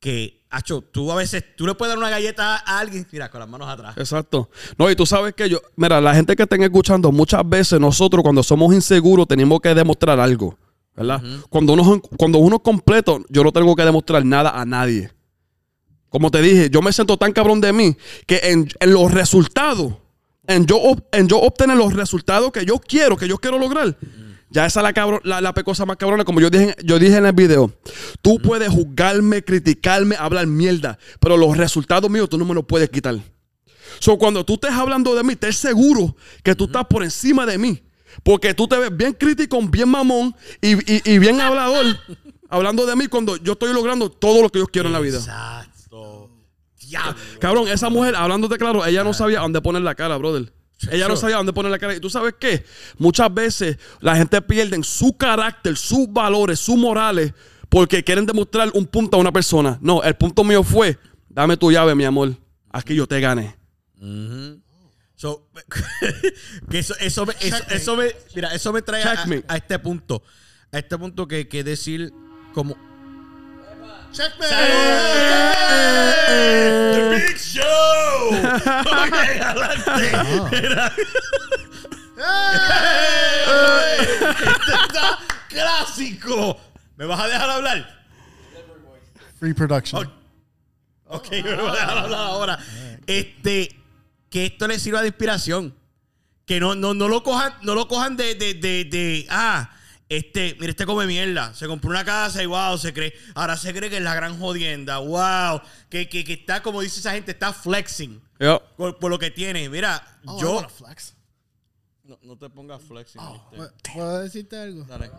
[0.00, 3.40] Que, Acho, tú a veces, tú le puedes dar una galleta a alguien, mira, con
[3.40, 3.96] las manos atrás.
[3.96, 4.50] Exacto.
[4.76, 8.22] No, y tú sabes que yo, mira, la gente que estén escuchando, muchas veces nosotros
[8.22, 10.58] cuando somos inseguros tenemos que demostrar algo,
[10.94, 11.22] ¿verdad?
[11.48, 15.10] cuando, uno, cuando uno es completo, yo no tengo que demostrar nada a nadie.
[16.12, 17.96] Como te dije, yo me siento tan cabrón de mí
[18.26, 19.94] que en, en los resultados,
[20.46, 20.78] en yo,
[21.10, 23.96] en yo obtener los resultados que yo quiero, que yo quiero lograr,
[24.50, 27.16] ya esa es la, cabro- la, la pecosa más cabrona, como yo dije, yo dije
[27.16, 27.72] en el video.
[28.20, 32.90] Tú puedes juzgarme, criticarme, hablar mierda, pero los resultados míos tú no me los puedes
[32.90, 33.16] quitar.
[33.98, 37.56] So, cuando tú estés hablando de mí, estés seguro que tú estás por encima de
[37.56, 37.82] mí.
[38.22, 41.86] Porque tú te ves bien crítico, bien mamón y, y- y bien hablador,
[42.50, 45.18] hablando de mí cuando yo estoy logrando todo lo que yo quiero en la vida.
[46.92, 47.14] Diablo.
[47.40, 50.52] Cabrón, esa mujer, hablándote claro, ella no sabía dónde poner la cara, brother.
[50.90, 51.94] Ella no sabía dónde poner la cara.
[51.94, 52.64] Y tú sabes qué?
[52.98, 57.32] Muchas veces la gente pierde su carácter, sus valores, sus morales,
[57.68, 59.78] porque quieren demostrar un punto a una persona.
[59.80, 62.34] No, el punto mío fue, dame tu llave, mi amor.
[62.70, 63.56] Aquí yo te gané.
[65.14, 65.48] So,
[66.70, 70.22] que eso, eso, me, eso, eso me, mira, eso me trae a, a este punto.
[70.72, 72.12] A este punto que, que decir
[72.52, 72.76] como...
[76.28, 77.62] ¡The Big Show!
[78.32, 80.06] Ok, adelante.
[83.98, 86.60] Este está clásico.
[86.96, 88.04] ¿Me vas a dejar hablar?
[89.38, 90.10] Free production.
[91.06, 92.58] Ok, me voy a dejar hablar ahora.
[93.06, 93.74] Este,
[94.30, 95.74] que esto les sirva de inspiración.
[96.46, 99.70] Que no, no, no lo cojan, no lo cojan de, de, de, de, ah,
[100.16, 101.54] este, mira, este come mierda.
[101.54, 104.38] Se compró una casa y wow, se cree, ahora se cree que es la gran
[104.38, 104.98] jodienda.
[104.98, 109.18] Wow, que, que, que está, como dice esa gente, está flexing Yo, por, por lo
[109.18, 109.68] que tiene.
[109.68, 110.68] Mira, Oh, yo.
[110.68, 111.14] flex.
[112.04, 113.20] No, no te pongas flexing.
[113.20, 113.56] ¿viste?
[113.56, 114.84] ¿Puedo- ¿Puedo decirte algo?
[114.84, 115.10] Dale.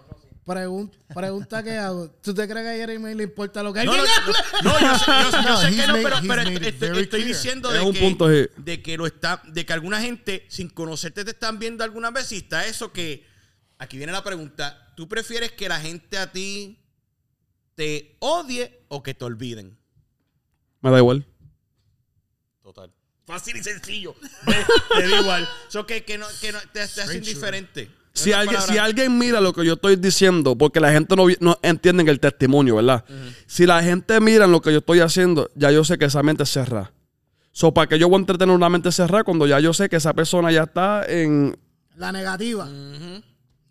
[0.46, 2.10] Pregun- pregunta que hago.
[2.22, 4.34] ¿Tú te crees que a Jeremy le importa lo que No, alguien no, hable?
[4.64, 7.80] no, yo sé, yo yo No, sé que no, made- pero, it estoy, diciendo Es
[7.80, 8.48] de un que, punto, sí.
[8.58, 12.30] de que lo está, de que alguna gente sin conocerte te están viendo alguna vez
[12.34, 13.26] y está eso que
[13.84, 16.80] aquí viene la pregunta, ¿tú prefieres que la gente a ti
[17.76, 19.78] te odie o que te olviden?
[20.82, 21.26] me da igual.
[22.62, 22.92] Total.
[23.26, 24.16] Fácil y sencillo.
[24.46, 25.50] Te da igual.
[25.70, 27.90] So que, que no, que no te, te hace indiferente.
[28.14, 31.58] Si alguien, si alguien mira lo que yo estoy diciendo, porque la gente no, no
[31.64, 33.04] entiende el testimonio, ¿verdad?
[33.48, 36.44] Si la gente mira lo que yo estoy haciendo, ya yo sé que esa mente
[36.44, 36.94] es cerrada.
[37.52, 39.96] So, ¿para que yo voy a entretener una mente cerrada cuando ya yo sé que
[39.96, 41.58] esa persona ya está en...
[41.96, 42.68] La negativa.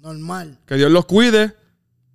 [0.02, 0.58] Normal.
[0.66, 1.54] Que Dios los cuide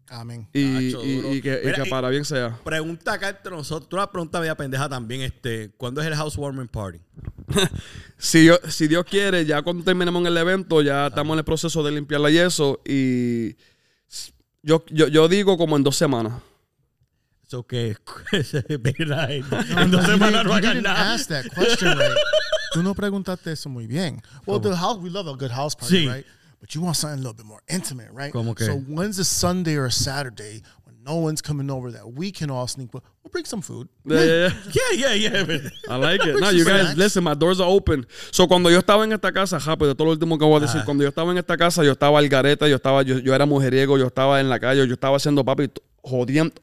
[0.10, 0.48] Amén.
[0.54, 2.60] y, que, y para bien sea.
[2.64, 3.90] Pregunta acá entre nosotros.
[3.90, 5.22] Tú una pregunta media pendeja también.
[5.22, 7.00] Este, ¿Cuándo es el housewarming party?
[8.20, 11.84] Si, yo- si Dios quiere, ya cuando terminemos el evento, ya estamos en el proceso
[11.84, 13.56] de limpiar la yeso y
[14.64, 16.34] yo, yo, yo digo como en dos semanas.
[17.46, 17.96] Eso que.
[18.34, 21.14] En dos semanas no didn't nada.
[21.14, 22.12] ask that question right.
[22.74, 24.22] Tú no preguntaste eso muy bien.
[24.46, 26.08] Well, the house, we love a good house party, Sí.
[26.10, 26.26] right?
[26.68, 28.34] But you want something a little bit more intimate, right?
[28.34, 32.52] So when's a Sunday or a Saturday when no one's coming over that we can
[32.52, 32.94] all sneak?
[32.94, 33.02] We'll
[33.32, 33.88] bring some food.
[34.04, 35.14] Yeah, yeah, Yeah, yeah.
[35.14, 35.70] yeah, yeah.
[35.88, 36.36] I like it.
[36.42, 38.06] No, you guys, listen, my doors are open.
[38.32, 40.84] So, cuando yo estaba en esta casa, rápido, todo lo último que voy a decir,
[40.84, 43.46] cuando yo estaba en esta casa, yo estaba al garete, yo estaba, yo, yo era
[43.46, 46.54] mujeriego, yo estaba en la calle, yo estaba haciendo papi, jodiendo,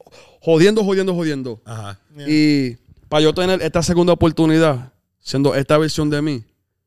[0.42, 1.62] jodiendo, jodiendo, jodiendo.
[1.64, 1.98] Ajá.
[2.28, 2.76] Y
[3.08, 6.44] para yo tener esta segunda oportunidad, siendo esta versión de mí,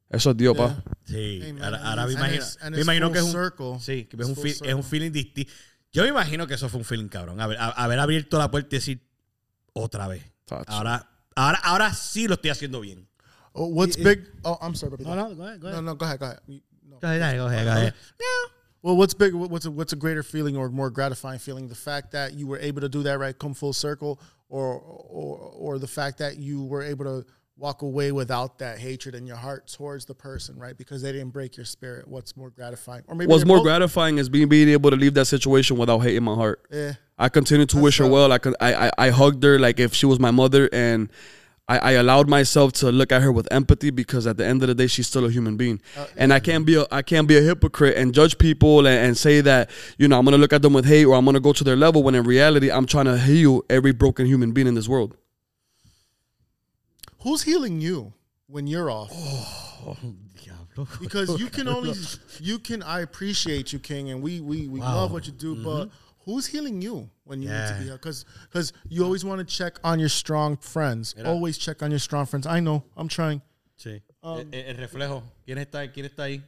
[0.10, 0.84] eso es Dios, pa.
[1.06, 1.64] Sí, Amen.
[1.64, 3.80] ahora, ahora me And imagino, it's- and me imagino que es un, circle.
[3.80, 5.52] sí, que es un, feel- es un feeling distinto.
[5.92, 7.40] Yo me imagino que eso fue un feeling cabrón.
[7.42, 9.02] Haber, a- haber abierto la puerta y decir
[9.74, 10.24] otra vez.
[10.68, 13.08] Ahora, ahora, ahora sí lo estoy haciendo bien.
[13.54, 14.24] Oh, what's big?
[14.44, 14.98] Oh, I'm sorry.
[15.04, 15.84] No, no, go ahead, go no, ahead.
[15.84, 16.40] no, go ahead, go ahead.
[16.84, 17.00] No.
[17.00, 17.94] Go ahead, go ahead, go ahead.
[18.84, 19.34] Well, what's big?
[19.34, 21.68] What's a, what's a greater feeling or more gratifying feeling?
[21.68, 23.38] The fact that you were able to do that, right?
[23.38, 27.26] Come full circle, or or or the fact that you were able to
[27.58, 30.78] walk away without that hatred in your heart towards the person, right?
[30.78, 32.08] Because they didn't break your spirit.
[32.08, 33.04] What's more gratifying?
[33.08, 36.00] Or maybe What's more both- gratifying is being, being able to leave that situation without
[36.00, 36.66] hate in my heart.
[36.72, 36.94] Yeah.
[37.18, 38.32] I continued to wish her well.
[38.32, 41.10] I, I, I, I hugged her like if she was my mother, and
[41.68, 44.68] I, I allowed myself to look at her with empathy because at the end of
[44.68, 47.28] the day, she's still a human being, uh, and I can't be a I can't
[47.28, 50.54] be a hypocrite and judge people and, and say that you know I'm gonna look
[50.54, 52.86] at them with hate or I'm gonna go to their level when in reality I'm
[52.86, 55.18] trying to heal every broken human being in this world.
[57.24, 58.14] Who's healing you
[58.48, 59.12] when you're off?
[60.44, 60.88] Diablo.
[61.00, 61.94] Because you can only
[62.40, 62.84] you can.
[62.84, 65.88] I appreciate you, King, and we we we love what you do, but.
[65.88, 66.04] Mm-hmm.
[66.30, 68.02] Who's healing you when you need to be healed?
[68.02, 71.16] Because because you always want to check on your strong friends.
[71.26, 72.46] Always check on your strong friends.
[72.46, 72.84] I know.
[72.98, 73.42] I'm trying.
[73.78, 74.02] Sí.
[74.22, 75.24] Um, el, el reflejo.
[75.46, 76.44] ¿Quién está, ¿Quién está ahí?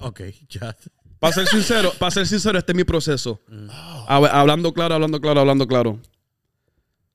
[0.00, 0.74] Ok, ya.
[1.20, 3.38] Para ser sincero, para ser sincero, este es mi proceso.
[3.48, 3.68] Mm.
[4.08, 6.00] Hab- Hablando claro, hablando claro, hablando claro.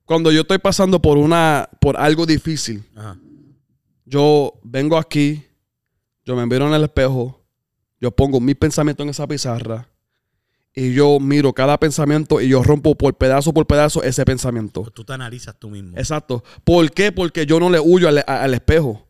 [0.04, 3.16] Cuando yo estoy pasando por una, por algo difícil, Ajá.
[4.04, 5.44] yo vengo aquí,
[6.24, 7.40] yo me miro en el espejo,
[8.00, 9.88] yo pongo mi pensamiento en esa pizarra
[10.74, 14.82] y yo miro cada pensamiento y yo rompo por pedazo por pedazo ese pensamiento.
[14.82, 15.96] Pues tú te analizas tú mismo.
[15.96, 16.44] Exacto.
[16.64, 17.12] ¿Por qué?
[17.12, 19.06] Porque yo no le huyo al, a- al espejo.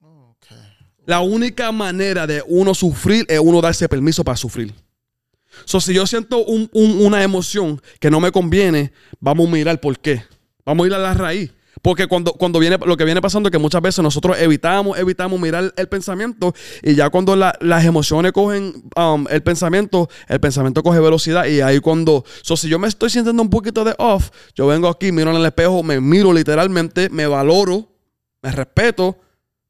[0.00, 0.58] Okay.
[1.06, 4.74] La única manera de uno sufrir es uno darse permiso para sufrir.
[5.64, 9.80] So, si yo siento un- un- una emoción que no me conviene, vamos a mirar
[9.80, 10.22] por qué.
[10.64, 11.52] Vamos a ir a la raíz.
[11.82, 15.40] Porque cuando, cuando viene, lo que viene pasando es que muchas veces nosotros evitamos, evitamos
[15.40, 16.52] mirar el pensamiento
[16.82, 21.62] y ya cuando la- las emociones cogen um, el pensamiento, el pensamiento coge velocidad y
[21.62, 25.10] ahí cuando, so, si yo me estoy sintiendo un poquito de off, yo vengo aquí,
[25.10, 27.88] miro en el espejo, me miro literalmente, me valoro,
[28.42, 29.16] me respeto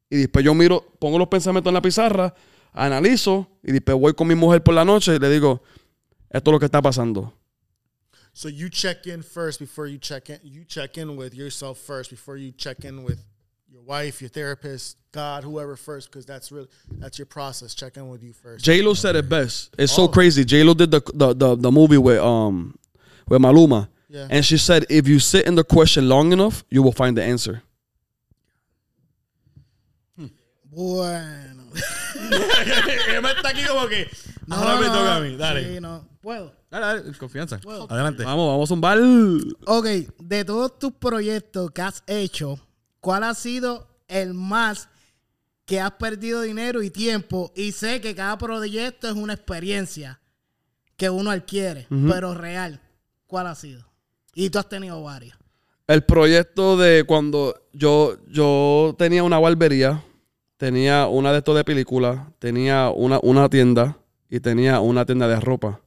[0.09, 2.33] y después yo miro, pongo los pensamientos en la pizarra,
[2.73, 5.61] analizo y después voy con mi mujer por la noche y le digo,
[6.33, 7.33] esto es lo que está pasando.
[8.33, 10.39] So you check in first before you check in.
[10.43, 13.19] You check in with yourself first before you check in with
[13.69, 16.67] your wife, your therapist, God, whoever first, because that's really
[16.99, 17.73] that's your process.
[17.75, 18.63] Check in with you first.
[18.63, 19.75] J Lo said it best.
[19.77, 20.07] It's so Oh.
[20.07, 20.45] crazy.
[20.45, 22.75] J Lo did the, the the the movie with um
[23.27, 24.27] with Maluma, Yeah.
[24.29, 27.23] and she said if you sit in the question long enough, you will find the
[27.23, 27.63] answer.
[30.73, 31.63] Bueno.
[34.49, 35.35] Ahora me toca a mí.
[35.35, 35.75] Dale.
[35.75, 36.07] Sí, no.
[36.21, 36.53] Puedo.
[36.69, 37.59] Dale, dale, confianza.
[37.89, 38.23] Adelante.
[38.23, 38.99] Vamos, vamos a zumbar.
[39.65, 39.85] Ok,
[40.19, 42.59] de todos tus proyectos que has hecho,
[42.99, 44.89] ¿cuál ha sido el más
[45.65, 47.51] que has perdido dinero y tiempo?
[47.55, 50.19] Y sé que cada proyecto es una experiencia
[50.95, 52.79] que uno adquiere, pero real.
[53.25, 53.85] ¿Cuál ha sido?
[54.35, 55.37] Y tú has tenido varias.
[55.87, 60.03] El proyecto de cuando yo, yo tenía una barbería,
[60.57, 63.97] tenía una de estos de películas, tenía una, una tienda
[64.31, 65.81] y tenía una tienda de ropa.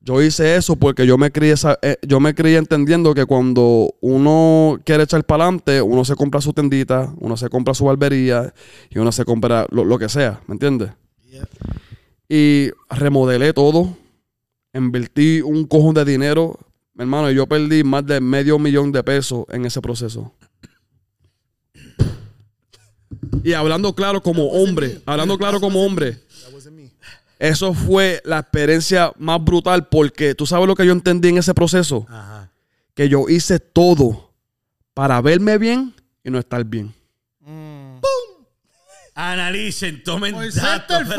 [0.00, 4.80] Yo hice eso porque yo me crié, eh, yo me crié entendiendo que cuando uno
[4.82, 8.54] quiere echar para adelante, uno se compra su tendita, uno se compra su barbería
[8.88, 10.90] y uno se compra lo, lo que sea, ¿me entiendes?
[12.30, 13.94] Y remodelé todo,
[14.72, 16.58] invertí un cojón de dinero.
[16.94, 20.32] Mi hermano, yo perdí más de medio millón de pesos en ese proceso.
[23.44, 26.20] Y hablando claro como hombre, hablando claro como hombre.
[27.40, 31.54] Eso fue la experiencia más brutal porque tú sabes lo que yo entendí en ese
[31.54, 32.06] proceso.
[32.10, 32.52] Ajá.
[32.94, 34.30] Que yo hice todo
[34.92, 36.94] para verme bien y no estar bien.
[39.14, 41.02] Analicen, tomen datos.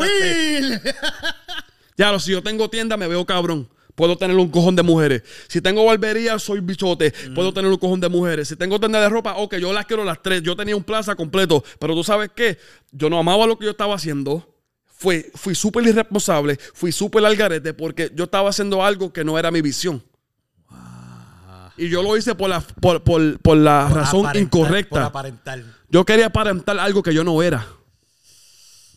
[1.94, 3.68] Ya, lo, si yo tengo tienda, me veo cabrón.
[3.94, 5.22] Puedo tener un cojón de mujeres.
[5.46, 7.12] Si tengo barbería, soy bichote.
[7.34, 8.48] Puedo tener un cojón de mujeres.
[8.48, 10.42] Si tengo tienda de ropa, ok, yo las quiero las tres.
[10.42, 11.62] Yo tenía un plaza completo.
[11.78, 12.58] Pero tú sabes qué?
[12.92, 14.51] Yo no amaba lo que yo estaba haciendo.
[15.02, 16.56] Fui, fui súper irresponsable.
[16.74, 20.02] Fui súper al garete porque yo estaba haciendo algo que no era mi visión.
[21.76, 25.06] Y yo lo hice por la, por, por- por la razón Aparentar, incorrecta.
[25.06, 25.62] aparentar.
[25.88, 27.66] Yo quería aparentar algo que yo no era.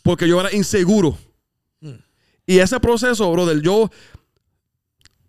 [0.03, 1.17] Porque yo era inseguro.
[2.45, 3.89] Y ese proceso, brother, yo,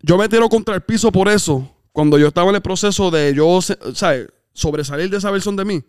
[0.01, 1.73] yo me tiro contra el piso por eso.
[1.91, 3.59] Cuando yo estaba en el proceso de yo,
[3.95, 4.27] ¿sabes?
[4.57, 5.83] Sobresalir de esa versión de mí.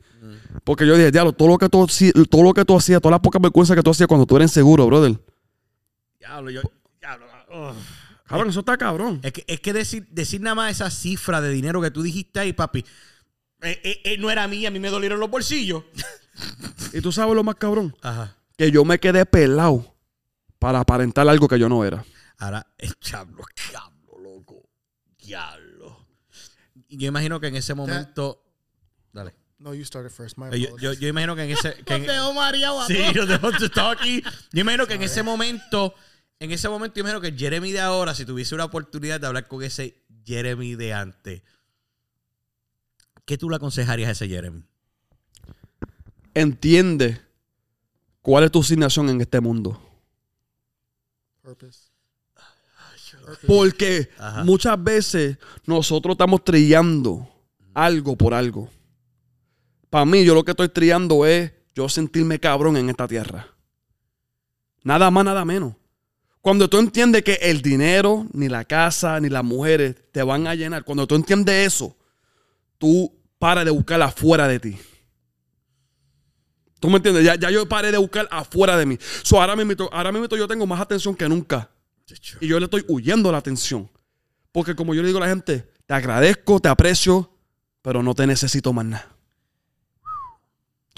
[0.62, 1.86] Porque yo dije, diablo, todo lo que tú,
[2.28, 4.50] todo lo que tú hacías, todas las pocas vergüenzas que tú hacías cuando tú eres
[4.50, 5.18] inseguro, brother.
[6.18, 6.60] Diablo, yo.
[7.00, 7.74] Diablo, ugh.
[8.26, 9.20] Cabrón, eso está cabrón.
[9.22, 12.40] Es que, es que decir, decir nada más esa cifra de dinero que tú dijiste
[12.40, 12.80] ahí, papi,
[13.62, 15.84] eh, eh, eh, no era mía, a mí me dolieron los bolsillos.
[16.92, 17.96] Y tú sabes lo más cabrón.
[18.00, 18.36] Ajá.
[18.56, 19.96] Que yo me quedé pelado
[20.58, 22.04] para aparentar algo que yo no era.
[22.36, 22.64] Ahora,
[23.04, 24.68] diablo, diablo, loco.
[25.18, 26.06] Diablo.
[26.88, 28.47] Yo imagino que en ese momento.
[29.58, 30.38] No, you started first.
[30.38, 31.00] My Yo, yo, apologies.
[31.00, 31.74] yo imagino que en ese.
[31.84, 32.06] que en-.
[32.86, 33.50] Sí, yo dejo
[33.90, 34.22] aquí.
[34.52, 35.94] Yo imagino que en ese momento,
[36.38, 39.48] en ese momento, yo imagino que Jeremy de ahora, si tuviese una oportunidad de hablar
[39.48, 41.42] con ese Jeremy de antes,
[43.24, 44.62] ¿qué tú le aconsejarías a ese Jeremy?
[46.34, 47.20] Entiende
[48.22, 49.82] cuál es tu asignación en este mundo.
[51.42, 51.88] Purpose.
[53.46, 54.44] Porque Ajá.
[54.44, 55.36] muchas veces
[55.66, 57.28] nosotros estamos trillando
[57.74, 58.70] algo por algo.
[59.90, 63.46] Para mí, yo lo que estoy trillando es yo sentirme cabrón en esta tierra.
[64.82, 65.74] Nada más, nada menos.
[66.40, 70.54] Cuando tú entiendes que el dinero, ni la casa, ni las mujeres te van a
[70.54, 71.96] llenar, cuando tú entiendes eso,
[72.78, 74.78] tú paras de buscar afuera de ti.
[76.80, 77.24] ¿Tú me entiendes?
[77.24, 78.98] Ya, ya yo paré de buscar afuera de mí.
[79.22, 81.70] So, ahora mismo, ahora mismo yo tengo más atención que nunca.
[82.40, 83.90] Y yo le estoy huyendo la atención.
[84.52, 87.30] Porque como yo le digo a la gente, te agradezco, te aprecio,
[87.82, 89.17] pero no te necesito más nada.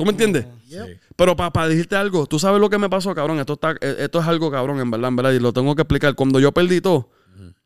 [0.00, 0.46] ¿Tú me entiendes?
[0.68, 0.98] Yep.
[1.14, 3.38] Pero para decirte algo, tú sabes lo que me pasó, cabrón.
[3.38, 5.32] Esto, está, eh, esto es algo cabrón, en verdad, en verdad.
[5.32, 6.14] Y lo tengo que explicar.
[6.14, 7.10] Cuando yo perdí todo,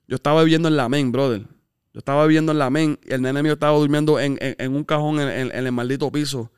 [0.09, 1.43] yo estaba viviendo en la main, brother.
[1.93, 4.75] Yo estaba viviendo en la main y el nene mío estaba durmiendo en, en- en
[4.75, 6.51] un cajón en, en- en el maldito piso.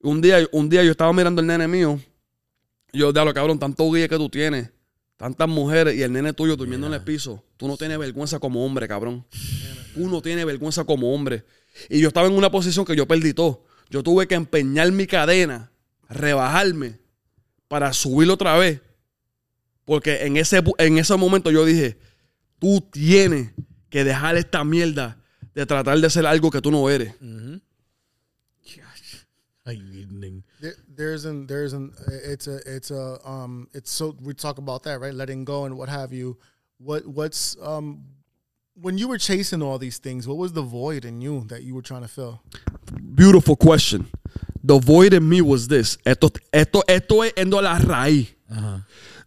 [0.00, 2.00] Un día, un día yo estaba mirando al nene mío.
[2.92, 4.70] y Yo, diablo, cabrón, tanto guía que tú tienes.
[5.16, 7.40] Tantas mujeres y el nene tuyo durmiendo en el piso.
[7.56, 9.24] Tú no tienes vergüenza como hombre, cabrón.
[9.94, 11.44] Tú no tienes vergüenza como hombre.
[11.88, 13.64] Y yo estaba en una posición que yo perdí todo.
[13.94, 15.70] Yo tuve que empeñar mi cadena,
[16.08, 16.98] rebajarme
[17.68, 18.80] para subirlo otra vez.
[19.84, 21.96] Porque en ese, en ese momento yo dije,
[22.58, 23.52] tú tienes
[23.90, 25.22] que dejar esta mierda
[25.54, 27.14] de tratar de ser algo que tú no eres.
[29.64, 30.44] Ay, virgen.
[30.60, 31.92] There, there's an there's an
[32.28, 35.78] it's a it's a um it's so we talk about that right letting go and
[35.78, 36.36] what have you
[36.78, 38.02] what what's um
[38.80, 41.74] when you were chasing all these things what was the void in you that you
[41.74, 42.40] were trying to fill
[43.14, 44.06] Beautiful question.
[44.62, 45.98] The void in me was this.
[46.04, 48.34] Esto, esto, esto es yendo a la raíz.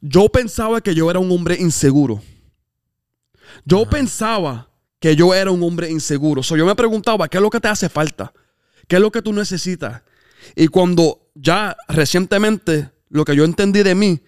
[0.02, 2.22] Yo pensaba que yo era un hombre inseguro.
[3.66, 4.70] Yo pensaba
[5.00, 6.44] que yo era un hombre inseguro.
[6.44, 8.34] So, yo me preguntaba, ¿qué es lo que te hace falta?
[8.88, 10.02] ¿Qué es lo que tú necesitas?
[10.56, 14.20] Y cuando ya recientemente lo que yo entendí de mí,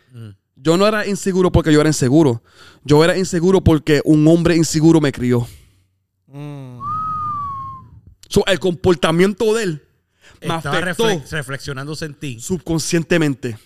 [0.62, 2.44] yo no era inseguro porque yo era inseguro.
[2.84, 5.48] Yo era inseguro porque un hombre inseguro me crió.
[8.30, 9.84] So, el comportamiento de él
[10.42, 12.40] me Estaba afectó refle- reflexionándose en ti.
[12.40, 13.58] subconscientemente.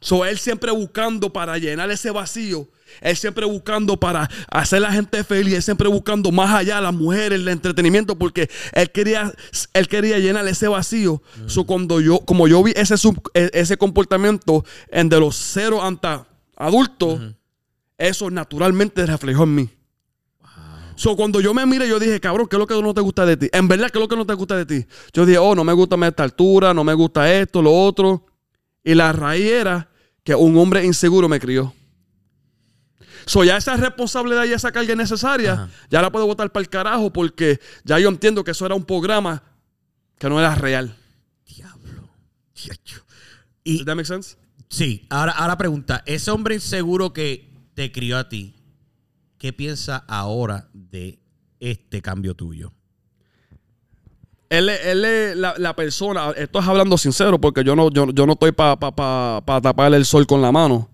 [0.00, 2.68] So, él siempre buscando para llenar ese vacío.
[3.00, 5.54] Él siempre buscando para hacer a la gente feliz.
[5.54, 9.32] Él siempre buscando más allá las mujeres, el entretenimiento, porque él quería,
[9.72, 11.22] él quería llenar ese vacío.
[11.46, 15.82] So, cuando yo, como yo vi ese, sub- e- ese comportamiento en de los cero
[15.82, 16.26] hasta
[16.56, 17.20] adultos,
[17.98, 19.70] eso naturalmente reflejó en mí.
[20.98, 23.26] So, cuando yo me mire, yo dije, cabrón, ¿qué es lo que no te gusta
[23.26, 23.48] de ti?
[23.52, 24.86] En verdad, ¿qué es lo que no te gusta de ti?
[25.12, 28.24] Yo dije, oh, no me gusta esta altura, no me gusta esto, lo otro.
[28.82, 29.90] Y la raíz era
[30.24, 31.74] que un hombre inseguro me crió.
[33.26, 35.68] So, ya esa responsabilidad y esa carga necesaria, Ajá.
[35.90, 38.84] ya la puedo botar para el carajo porque ya yo entiendo que eso era un
[38.84, 39.42] programa
[40.18, 40.96] que no era real.
[41.44, 42.08] Diablo.
[42.54, 42.78] Does
[43.64, 44.36] Y that make sense?
[44.68, 48.54] sí, ahora, ahora pregunta, ese hombre inseguro que te crió a ti,
[49.38, 51.18] ¿qué piensa ahora de
[51.58, 52.72] este cambio tuyo?
[54.48, 58.06] Él, es- él es la, la persona, esto es hablando sincero porque yo no, yo,
[58.12, 60.88] yo no estoy para pa, pa- pa tapar el sol con la mano.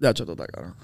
[0.00, 0.74] Ya, chato, está caro.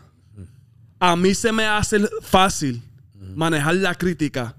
[1.01, 2.83] A mí se me hace fácil
[3.15, 4.57] manejar la crítica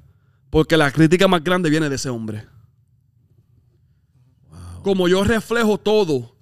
[0.50, 2.46] porque la crítica más grande viene de ese hombre.
[4.84, 6.36] Como yo reflejo todo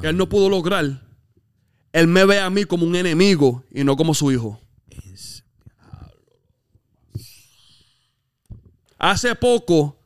[0.00, 1.02] que él no pudo lograr,
[1.92, 4.60] él me ve a mí como un enemigo y no como su hijo.
[8.98, 9.96] Hace poco,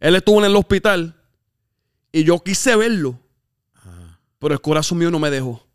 [0.00, 1.14] él estuvo en el hospital
[2.12, 3.18] y yo quise verlo,
[4.38, 5.69] pero el corazón mío no me dejó.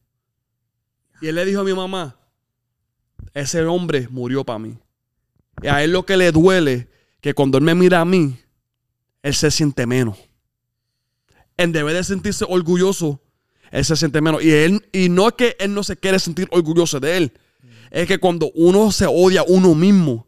[1.22, 2.18] Y él le dijo a mi mamá,
[3.34, 4.78] ese hombre murió para mí.
[5.62, 6.90] Y a él lo que le duele,
[7.22, 8.40] que cuando él me mira a mí,
[9.24, 10.18] él se siente menos.
[11.58, 13.22] En vez de sentirse orgulloso,
[13.72, 14.44] él se siente menos.
[14.44, 17.34] Y, él, y no es que él no se quiere sentir orgulloso de él.
[17.92, 20.28] Es que cuando uno se odia a uno mismo,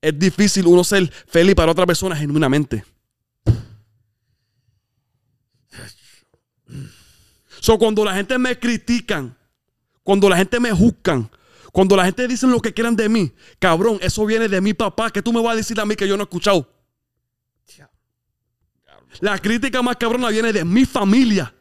[0.00, 2.84] es difícil uno ser feliz para otra persona genuinamente.
[7.60, 9.34] So, cuando la gente me critican,
[10.04, 11.28] cuando la gente me juzgan,
[11.72, 15.10] cuando la gente dice lo que quieran de mí, cabrón, eso viene de mi papá,
[15.10, 16.70] que tú me vas a decir a mí que yo no he escuchado.
[19.20, 21.54] La crítica más cabrona viene de mi familia.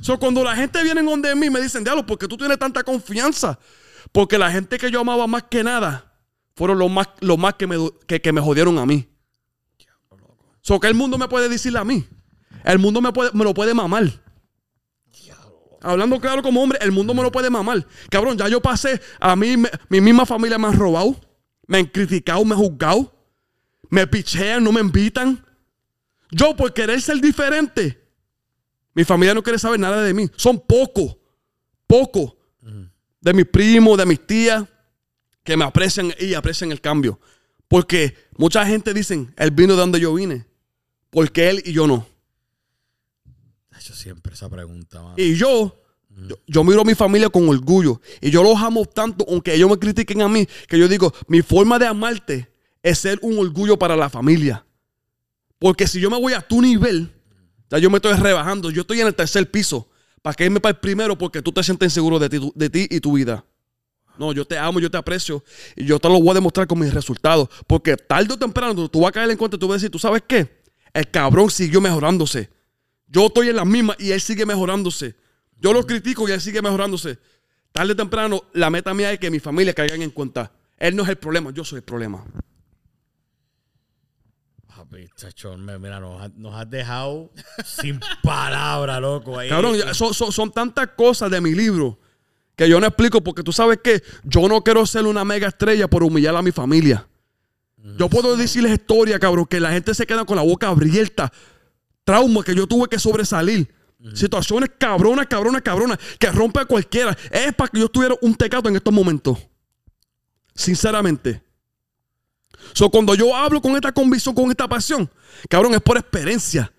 [0.00, 3.58] So, cuando la gente viene donde mí me dicen, diablo, porque tú tienes tanta confianza.
[4.12, 6.12] Porque la gente que yo amaba más que nada
[6.54, 7.76] fueron los más, los más que, me,
[8.06, 9.08] que, que me jodieron a mí.
[10.60, 12.06] So, que el mundo me puede decir a mí.
[12.64, 14.04] El mundo me, puede, me lo puede mamar.
[15.86, 17.86] Hablando claro como hombre, el mundo me lo puede mamar.
[18.10, 19.54] Cabrón, ya yo pasé, a mí,
[19.88, 21.14] mi misma familia me han robado,
[21.66, 23.14] me han criticado, me han juzgado,
[23.88, 25.44] me pichean, no me invitan.
[26.32, 28.02] Yo por querer ser diferente,
[28.94, 30.28] mi familia no quiere saber nada de mí.
[30.34, 31.16] Son pocos,
[31.86, 32.34] pocos
[33.20, 34.64] de mis primos, de mis tías,
[35.44, 37.20] que me aprecian y aprecian el cambio.
[37.68, 40.46] Porque mucha gente dicen, él vino de donde yo vine.
[41.10, 42.08] Porque él y yo no.
[43.76, 45.14] He hecho siempre esa pregunta.
[45.16, 48.00] Y yo, yo, yo miro a mi familia con orgullo.
[48.20, 51.42] Y yo los amo tanto, aunque ellos me critiquen a mí, que yo digo, mi
[51.42, 52.50] forma de amarte
[52.82, 54.64] es ser un orgullo para la familia.
[55.58, 57.12] Porque si yo me voy a tu nivel,
[57.70, 58.70] ya yo me estoy rebajando.
[58.70, 59.88] Yo estoy en el tercer piso.
[60.22, 61.16] ¿Para que irme para el primero?
[61.16, 63.44] Porque tú te sientes inseguro de ti, de ti y tu vida.
[64.18, 65.44] No, yo te amo, yo te aprecio.
[65.76, 67.48] Y yo te lo voy a demostrar con mis resultados.
[67.66, 69.90] Porque tarde o temprano tú vas a caer en cuenta y tú vas a decir,
[69.90, 70.62] ¿tú sabes qué?
[70.92, 72.50] El cabrón siguió mejorándose.
[73.08, 75.14] Yo estoy en la misma y él sigue mejorándose.
[75.58, 77.18] Yo lo critico y él sigue mejorándose.
[77.72, 80.50] Tarde o temprano, la meta mía es que mi familia caigan en cuenta.
[80.78, 82.24] Él no es el problema, yo soy el problema.
[84.66, 87.30] Papi, chacho, me- mira, nos, ha- nos has dejado
[87.64, 89.38] sin palabra, loco.
[89.38, 89.48] Ahí.
[89.48, 91.98] Cabrón, son, son- son tantas cosas de mi libro
[92.56, 95.88] que yo no explico porque tú sabes que yo no quiero ser una mega estrella
[95.88, 97.06] por humillar a mi familia.
[97.98, 101.32] Yo puedo decirles historias, cabrón, que la gente se queda con la boca abierta.
[102.06, 103.68] Trauma que yo tuve que sobresalir.
[104.14, 107.18] Situaciones cabronas, cabronas, cabronas, que rompe a cualquiera.
[107.32, 109.36] Es para que yo estuviera un tecato en estos momentos.
[110.54, 111.42] Sinceramente.
[112.74, 115.10] So, cuando yo hablo con esta convicción, con esta pasión,
[115.50, 116.72] cabrón, es por experiencia.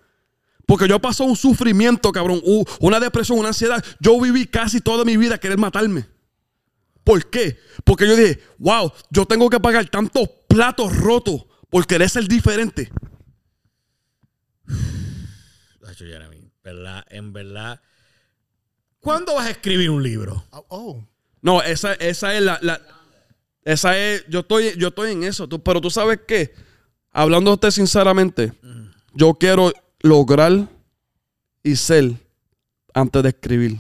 [0.66, 2.42] Porque yo pasé un sufrimiento, cabrón,
[2.80, 3.84] una depresión, una ansiedad.
[4.00, 6.08] Yo viví casi toda mi vida querer matarme.
[7.04, 7.60] ¿Por qué?
[7.84, 12.90] Porque yo dije, wow, yo tengo que pagar tantos platos rotos por querer ser diferente.
[15.98, 17.04] Chacho, Jeremy, ¿verdad?
[17.10, 17.82] En verdad.
[19.00, 20.44] ¿Cuándo vas a escribir un libro?
[20.52, 21.08] Oh, oh.
[21.42, 22.82] No, esa, esa es la, la-
[23.64, 24.26] Esa es.
[24.30, 25.48] Yo estoy, yo estoy en eso.
[25.48, 26.54] tú- pero tú sabes qué.
[27.12, 28.54] Hablándote sinceramente,
[29.14, 30.68] yo quiero lograr
[31.64, 32.12] y ser
[32.94, 33.78] antes de escribir.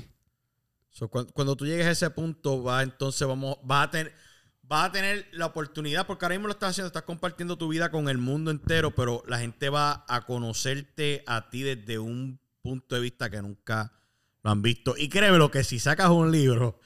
[0.90, 4.12] So, cuando, cuando tú llegues a ese punto, va entonces vamos, va a tener,
[4.72, 7.90] va a tener la oportunidad, porque ahora mismo lo estás haciendo, estás compartiendo tu vida
[7.90, 12.96] con el mundo entero, pero la gente va a conocerte a ti desde un punto
[12.96, 13.94] de vista que nunca
[14.44, 14.96] lo han visto.
[14.98, 16.80] Y créeme lo que si sacas un libro,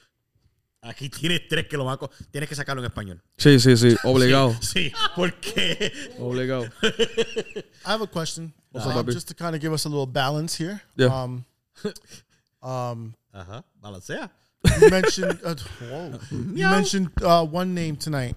[0.81, 3.21] aquí tienes tres que lo van a tienes que sacarlo en español.
[3.37, 3.95] Sí, sí, sí.
[4.03, 4.55] Obligado.
[4.61, 6.65] Sí, porque Obligado.
[6.83, 8.53] I have a question.
[8.71, 10.81] What's up, Um, just to kind of give us a little balance here.
[10.95, 11.07] Yeah.
[11.07, 11.45] Um,
[12.61, 14.31] um, ajá, balancea.
[14.81, 15.55] You mentioned uh,
[15.89, 16.19] whoa.
[16.31, 18.35] You mentioned uh, one name tonight,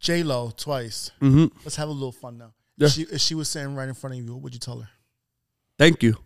[0.00, 1.10] J Lo, twice.
[1.20, 1.50] Mhm.
[1.64, 2.52] Let's have a little fun now.
[2.76, 2.88] Yeah.
[2.88, 4.88] She, if she was sitting right in front of you, what would you tell her?
[5.78, 6.16] Thank you.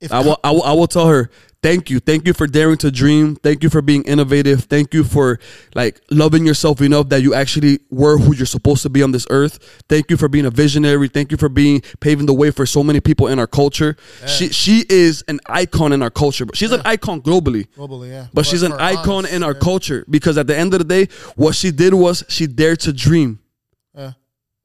[0.00, 1.28] If I will, I will, I will tell her,
[1.60, 1.98] thank you.
[1.98, 3.34] Thank you for daring to dream.
[3.34, 4.64] Thank you for being innovative.
[4.64, 5.40] Thank you for
[5.74, 9.26] like loving yourself enough that you actually were who you're supposed to be on this
[9.30, 9.82] earth.
[9.88, 11.08] Thank you for being a visionary.
[11.08, 13.96] Thank you for being paving the way for so many people in our culture.
[14.26, 16.46] She she is an icon in our culture.
[16.46, 17.66] But she's an icon globally.
[17.76, 19.58] globally, yeah, But she's an icon us, in our yeah.
[19.58, 22.92] culture because at the end of the day, what she did was she dared to
[22.92, 23.40] dream.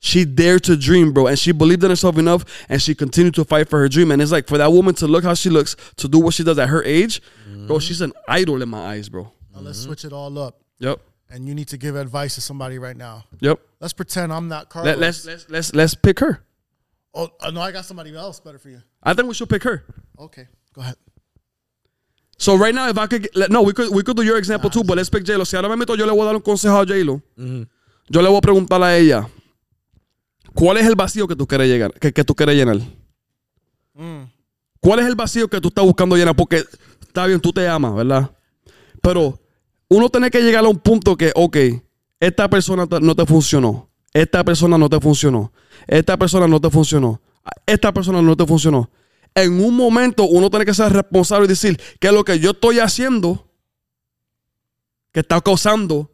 [0.05, 3.45] She dared to dream, bro, and she believed in herself enough, and she continued to
[3.45, 4.11] fight for her dream.
[4.11, 6.43] And it's like for that woman to look how she looks, to do what she
[6.43, 7.21] does at her age,
[7.67, 9.31] bro, she's an idol in my eyes, bro.
[9.55, 10.59] Now let's switch it all up.
[10.79, 10.99] Yep,
[11.29, 13.23] And you need to give advice to somebody right now.
[13.39, 13.61] yep.
[13.79, 14.87] Let's pretend I'm not Carlos.
[14.91, 16.43] Let, let's let's let's let's pick her.
[17.13, 18.81] Oh, uh, no, I got somebody else better for you.
[19.01, 19.85] I think we should pick her.
[20.19, 20.95] Okay, go ahead.
[22.37, 24.69] So right now, if I could, get- no, we could we could do your example
[24.69, 25.45] too, but let's pick J-Lo.
[25.45, 27.21] Si ahora me meto, yo le voy a dar un consejo a J-Lo.
[28.09, 29.29] Yo le voy a preguntar a ella,
[30.53, 32.79] ¿cuál es el vacío que tú quieres llegar, que, que tú quieres llenar?
[34.79, 36.35] ¿Cuál es el vacío que tú estás buscando llenar?
[36.35, 36.63] Porque
[37.01, 38.31] está bien, tú te amas, ¿verdad?
[39.01, 39.39] Pero
[39.87, 41.57] uno tiene que llegar a un punto que, ok,
[42.19, 45.51] esta persona no te funcionó, esta persona no te funcionó,
[45.87, 47.21] esta persona no te funcionó,
[47.65, 48.89] esta persona no te funcionó.
[49.35, 52.79] En un momento uno tiene que ser responsable y decir que lo que yo estoy
[52.79, 53.47] haciendo
[55.11, 56.12] que está causando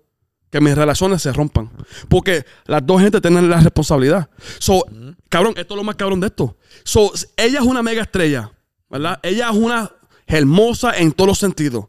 [0.49, 1.69] que mis relaciones se rompan.
[2.07, 4.29] Porque las dos gente tienen la responsabilidad.
[4.59, 4.85] So,
[5.29, 6.57] cabrón, esto es lo más cabrón de esto.
[6.83, 8.51] So, ella es una mega estrella,
[8.89, 9.19] ¿verdad?
[9.23, 9.91] Ella es una
[10.25, 11.85] hermosa en todos los sentidos.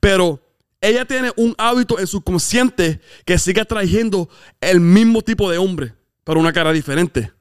[0.00, 0.40] Pero
[0.80, 4.28] ella tiene un hábito en su consciente que sigue atrayendo
[4.60, 5.94] el mismo tipo de hombre,
[6.24, 7.32] pero una cara diferente.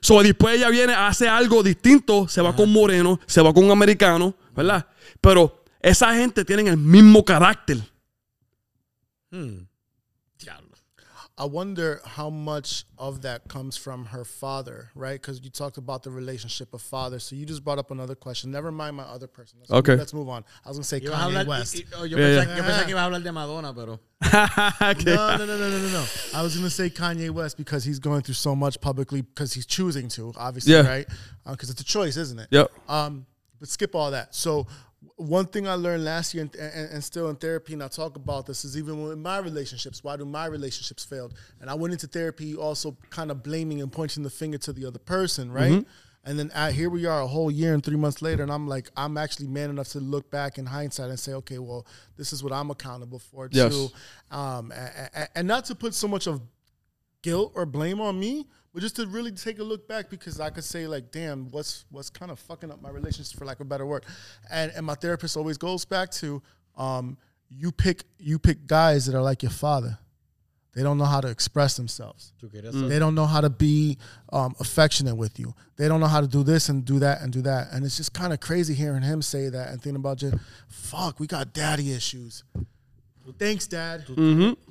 [0.00, 3.72] So, después ella viene, hace algo distinto, se va con moreno, se va con un
[3.72, 4.86] americano, ¿verdad?
[5.20, 7.78] Pero esa gente tiene el mismo carácter.
[9.30, 9.67] Diablo.
[11.40, 15.20] I wonder how much of that comes from her father, right?
[15.22, 17.20] Because you talked about the relationship of father.
[17.20, 18.50] So you just brought up another question.
[18.50, 19.58] Never mind my other person.
[19.60, 19.94] Let's Okay.
[19.94, 20.44] let's move on.
[20.64, 21.74] I was gonna say Ibas Kanye hablar, West.
[21.76, 22.56] y- y- oh, yo, Yeah, pensaba, yeah.
[22.56, 24.00] yo pensaba que ibas a hablar de Madonna, pero.
[25.06, 26.04] No, no, no, no, no, no, no.
[26.34, 29.64] I was gonna say Kanye West because he's going through so much publicly because he's
[29.66, 30.88] choosing to, obviously, Yeah.
[30.88, 31.06] right?
[31.48, 32.48] Because it's a choice, isn't it?
[32.50, 32.70] Yep.
[32.88, 33.26] Um,
[33.60, 34.34] but skip all that.
[34.34, 34.66] So
[35.18, 38.16] one thing I learned last year and, and, and still in therapy, and I talk
[38.16, 41.34] about this, is even with my relationships, why do my relationships failed?
[41.60, 44.86] And I went into therapy also kind of blaming and pointing the finger to the
[44.86, 45.84] other person, right?
[46.24, 48.90] And then here we are a whole year and three months later, and I'm like,
[48.96, 52.42] I'm actually man enough to look back in hindsight and say, okay, well, this is
[52.44, 53.72] what I'm accountable for Yes.
[53.72, 53.88] too.
[54.30, 56.42] Um, a- a- and not to put so much of
[57.22, 60.50] guilt or blame on me, but just to really take a look back because I
[60.50, 63.66] could say like, damn, what's what's kind of fucking up my relationship for lack of
[63.66, 64.04] a better word.
[64.50, 66.42] And and my therapist always goes back to
[66.76, 69.98] um, you pick you pick guys that are like your father.
[70.74, 72.32] They don't know how to express themselves.
[72.40, 73.98] Tú querías They don't know how to be
[74.32, 75.54] um, affectionate with you.
[75.76, 77.72] They don't know how to do this and do that and do that.
[77.72, 80.36] And it's just kind of crazy hearing him say that and thinking about just,
[80.68, 82.44] fuck, we got daddy issues.
[83.36, 84.04] Thanks, Dad.
[84.06, 84.14] Tú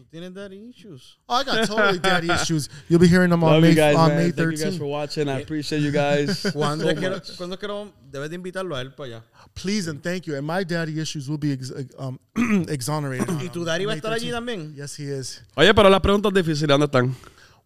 [0.10, 1.18] tienes daddy issues.
[1.28, 2.70] Oh, I got totally daddy issues.
[2.90, 4.18] You'll be hearing them on Love May you guys, on man.
[4.18, 4.78] May Thank you guys 13th.
[4.78, 5.30] for watching.
[5.30, 6.44] I appreciate you guys.
[6.54, 7.38] ¿Cuándo, so es much.
[7.38, 9.24] ¿Cuándo es debes de invitarlo a él para allá?
[9.54, 10.36] Please and thank you.
[10.36, 12.18] And my daddy issues will be ex- um,
[12.70, 13.42] exonerated.
[13.42, 14.74] ¿Y tu daddy va a May estar allí también?
[14.76, 15.42] Yes, he is.
[15.56, 17.16] Oye, pero las preguntas difíciles, ¿dónde están?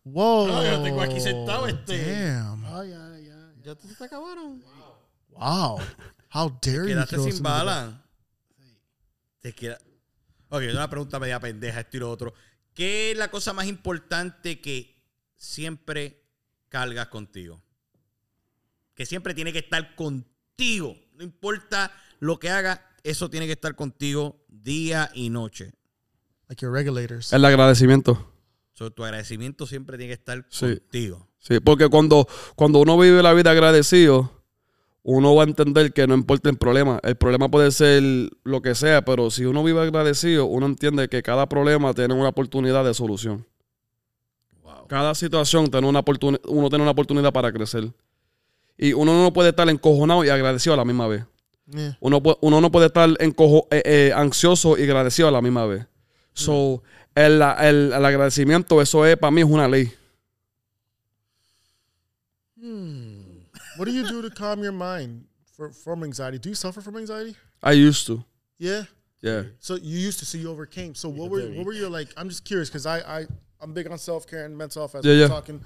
[0.03, 0.47] Whoa.
[0.47, 1.97] No, yo lo tengo aquí sentado, este.
[1.97, 2.65] Damn.
[3.63, 4.63] ¿Ya te, te acabaron?
[5.29, 5.79] Wow.
[6.33, 6.95] How dare you?
[6.95, 7.65] Quedaste throw sin some of that.
[7.65, 8.01] bala.
[9.41, 9.77] Te queda...
[10.53, 12.33] Ok, una pregunta media pendeja, esto y lo otro.
[12.73, 15.01] ¿Qué es la cosa más importante que
[15.37, 16.23] siempre
[16.67, 17.61] cargas contigo?
[18.93, 20.95] Que siempre tiene que estar contigo.
[21.13, 25.71] No importa lo que hagas, eso tiene que estar contigo día y noche.
[26.49, 27.31] Like your regulators.
[27.31, 28.27] El agradecimiento.
[28.73, 30.65] So, tu agradecimiento siempre tiene que estar Sí.
[30.77, 31.29] contigo.
[31.39, 34.40] Sí, porque cuando, cuando uno vive la vida agradecido,
[35.03, 36.99] uno va a entender que no importa el problema.
[37.03, 38.03] El problema puede ser
[38.43, 42.29] lo que sea, pero si uno vive agradecido, uno entiende que cada problema tiene una
[42.29, 43.45] oportunidad de solución.
[44.63, 44.87] Wow.
[44.87, 46.03] Cada situación tiene una
[46.47, 47.91] uno tiene una oportunidad para crecer.
[48.77, 51.23] Y uno no puede estar encojonado y agradecido a la misma vez.
[51.67, 51.97] Yeah.
[51.99, 55.85] Uno, uno no puede estar encojo- eh, eh, ansioso y agradecido a la misma vez.
[56.33, 56.83] So,
[57.15, 59.91] el, el- el agradecimiento, eso es para mí es una ley.
[63.81, 65.25] What do you do to calm your mind
[65.55, 66.37] for, from anxiety?
[66.37, 67.35] Do you suffer from anxiety?
[67.63, 68.23] I used to.
[68.59, 68.83] Yeah.
[69.21, 69.41] Yeah.
[69.57, 70.93] So you used to, so you overcame.
[70.93, 72.09] So what were what were your like?
[72.15, 73.25] I'm just curious because I I
[73.59, 74.93] I'm big on self care and mental health.
[74.93, 75.27] As Yeah, we're yeah.
[75.27, 75.61] talking,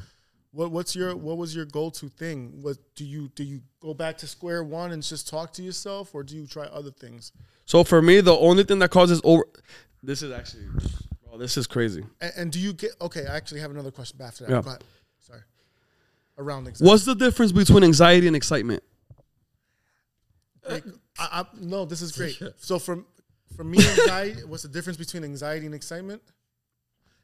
[0.52, 2.54] what what's your what was your go to thing?
[2.62, 6.16] What do you do you go back to square one and just talk to yourself,
[6.16, 7.34] or do you try other things?
[7.66, 9.44] So for me, the only thing that causes over
[10.02, 10.68] this is actually,
[11.22, 12.06] bro, this is crazy.
[12.22, 13.26] And, and do you get okay?
[13.26, 14.66] I actually have another question after that.
[14.66, 14.78] Yeah.
[16.38, 16.48] Go ahead.
[16.48, 16.48] Sorry.
[16.48, 16.90] Around anxiety.
[16.90, 18.84] What's the difference between anxiety and excitement?
[20.70, 20.84] Like,
[21.18, 22.42] I, I, no, this is great.
[22.58, 23.04] So for
[23.56, 24.42] for me, anxiety.
[24.46, 26.22] what's the difference between anxiety and excitement?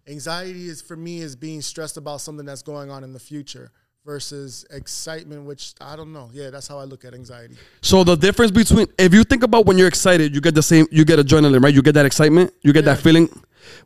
[0.08, 3.72] Anxiety is for me is being stressed about something that's going on in the future
[4.06, 6.30] versus excitement, which I don't know.
[6.34, 7.56] Yeah, that's how I look at anxiety.
[7.82, 10.88] So the difference between if you think about when you're excited, you get the same,
[10.92, 11.74] you get adrenaline, right?
[11.74, 13.30] You get that excitement, you get that feeling.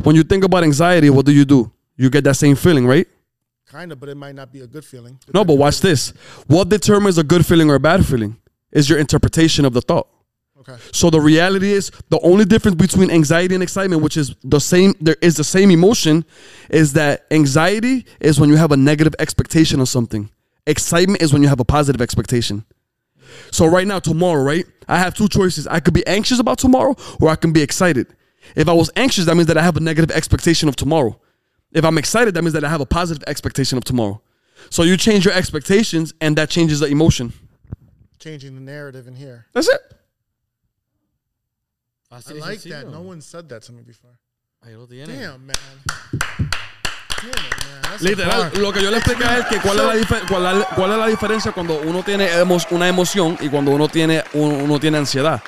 [0.04, 1.72] When you think about anxiety, what do you do?
[1.98, 3.08] You get that same feeling, right?
[3.66, 5.20] Kind of, but it might not be a good feeling.
[5.34, 6.14] No, but watch this.
[6.48, 8.38] What determines a good feeling or a bad feeling
[8.72, 10.08] is your interpretation of the thought.
[10.60, 10.76] Okay.
[10.92, 14.94] So the reality is the only difference between anxiety and excitement, which is the same,
[15.00, 16.26] there is the same emotion,
[16.70, 20.30] is that anxiety is when you have a negative expectation of something.
[20.66, 22.66] Excitement is when you have a positive expectation.
[23.52, 24.66] So right now, tomorrow, right?
[24.88, 25.68] I have two choices.
[25.68, 28.08] I could be anxious about tomorrow or I can be excited.
[28.56, 31.20] If I was anxious, that means that I have a negative expectation of tomorrow.
[31.76, 34.22] If I'm excited, that means that I have a positive expectation of tomorrow.
[34.70, 37.34] So you change your expectations and that changes the emotion.
[38.18, 39.46] Changing the narrative in here.
[39.54, 39.82] That's it.
[42.12, 42.90] I like that.
[42.90, 44.18] No one said that to me before.
[44.64, 45.56] Damn, man.
[47.20, 47.36] Damn it,
[47.68, 47.82] man.
[47.84, 48.58] That's a Literal, bar.
[48.58, 50.92] lo que yo le expliqué a él que cuál es, la dife- cuál, es- cuál
[50.94, 54.80] es la diferencia cuando uno tiene emo- una emoción y cuando uno tiene, un- uno
[54.80, 55.42] tiene ansiedad.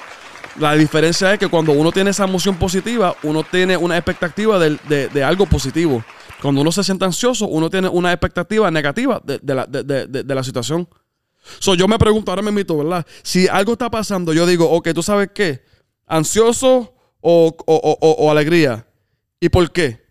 [0.60, 4.80] La diferencia es que cuando uno tiene esa emoción positiva, uno tiene una expectativa del-
[4.88, 6.04] de, de algo positivo.
[6.42, 10.36] Cuando uno se siente ansioso, uno tiene una expectativa negativa de, de la, de- de-
[10.36, 10.88] la situación.
[11.60, 13.06] So, yo me pregunto, ahora me invito, ¿verdad?
[13.24, 15.64] Si algo está pasando, yo digo, ok, ¿tú sabes qué?
[16.06, 18.86] ¿Ansioso o, o- o- o- alegría?
[19.40, 20.06] ¿Y por qué?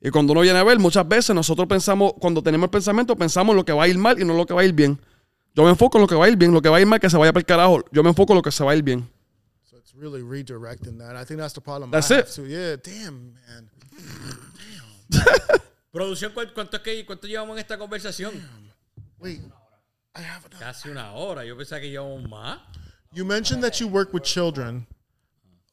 [0.00, 3.54] Y cuando uno viene a ver, muchas veces nosotros pensamos, cuando tenemos el pensamiento, pensamos
[3.54, 5.00] lo que va a ir mal y no lo que va a ir bien.
[5.54, 6.86] Yo me enfoco en lo que va a ir bien, lo que va a ir
[6.86, 7.84] mal, que se vaya para el carajo.
[7.92, 9.08] Yo me enfoco en lo que se va a ir bien.
[9.62, 11.14] So it's really redirecting that.
[11.14, 11.90] I think that's the problem.
[11.90, 12.20] That's I it.
[12.26, 12.46] have too.
[12.46, 13.70] Yeah, damn, man.
[15.92, 18.32] Producción, ¿cuánto, es que, ¿cuánto llevamos en esta conversación?
[19.18, 19.40] Wait,
[20.16, 20.58] I have another.
[20.58, 21.44] Casi una hora.
[21.44, 22.58] Yo pensaba que llevamos más.
[23.12, 24.86] You mentioned that you work with children.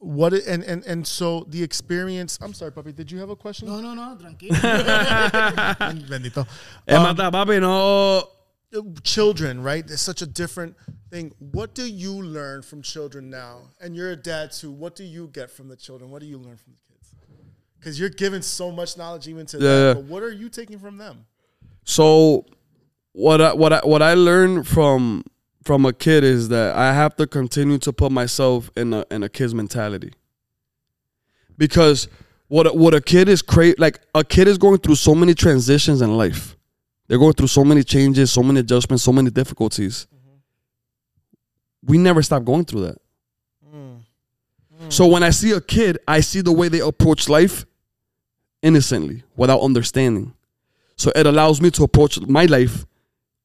[0.02, 2.38] What i- and and and so the experience.
[2.42, 2.92] I'm sorry, puppy.
[2.94, 3.68] Did you have a question?
[3.68, 4.56] No, no, no, tranquilo.
[6.08, 6.46] Bendito.
[6.88, 8.24] Es Um, mata, papi, no.
[9.04, 9.84] children, right?
[9.90, 10.76] It's such a different
[11.10, 11.34] thing.
[11.40, 13.70] What do you learn from children now?
[13.82, 14.72] And you're a dad too.
[14.72, 16.12] What do you get from the children?
[16.12, 16.89] What do you learn from the kids?
[17.80, 19.96] Because you're giving so much knowledge even to Yeah, them.
[19.98, 21.26] But what are you taking from them?
[21.86, 22.46] So,
[23.14, 25.24] what I, what I, what I learned from
[25.64, 29.24] from a kid is that I have to continue to put myself in a in
[29.24, 30.14] a kid's mentality.
[31.58, 32.08] Because
[32.48, 35.34] what a- what a kid is cra- like a kid is going through so many
[35.34, 36.56] transitions in life.
[37.08, 40.06] They're going through so many changes, so many adjustments, so many difficulties.
[41.84, 42.98] We never stop going through that.
[43.74, 44.00] Mm.
[44.84, 44.94] Mm.
[44.94, 47.66] So when I see a kid, I see the way they approach life
[48.62, 50.34] innocently, without understanding.
[50.97, 52.86] So it allows me to approach my life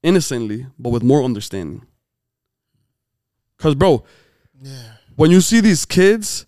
[0.03, 1.87] innocently, but with more understanding.
[3.59, 4.05] Cause bro,
[4.63, 4.73] Yeah.
[5.17, 6.47] when you see these kids,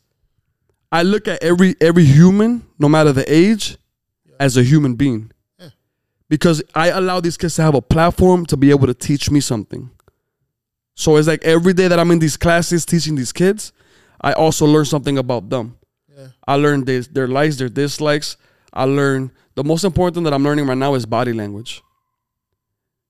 [0.91, 3.77] I look at every every human, no matter the age,
[4.39, 5.31] as a human being.
[6.29, 9.41] Because I allow these kids to have a platform to be able to teach me
[9.41, 9.91] something.
[10.97, 13.73] So it's like every day that I'm in these classes teaching these kids,
[14.21, 15.77] I also learn something about them.
[16.17, 16.29] Yeah.
[16.49, 18.37] I learn their, their likes, their dislikes.
[18.77, 21.83] I learn the most important thing that I'm learning right now is body language.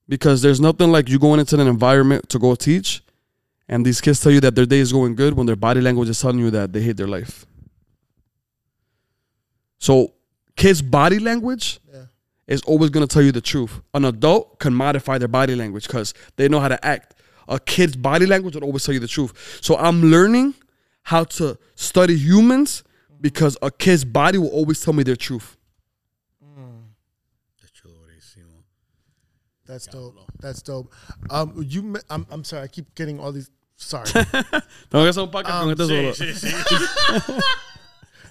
[0.09, 3.03] Because there's nothing like you going into an environment to go teach,
[3.69, 6.09] and these kids tell you that their day is going good when their body language
[6.09, 7.45] is telling you that they hate their life.
[9.79, 10.15] So,
[10.57, 12.05] kids' body language Yeah.
[12.47, 13.81] is always going to tell you the truth.
[13.95, 17.15] An adult can modify their body language because they know how to act.
[17.49, 19.59] A kid's body language will always tell you the truth.
[19.61, 20.55] So, I'm learning
[21.03, 22.85] how to study humans
[23.21, 25.56] because a kid's body will always tell me their truth.
[29.67, 30.19] That's dope.
[30.41, 30.93] That's dope.
[31.31, 31.83] Um, you.
[31.83, 32.27] me- I'm.
[32.31, 32.63] I'm sorry.
[32.63, 33.51] I keep getting all these.
[33.77, 34.07] Sorry.
[34.91, 36.33] Tengo que un podcast con este
[37.27, 37.41] solo.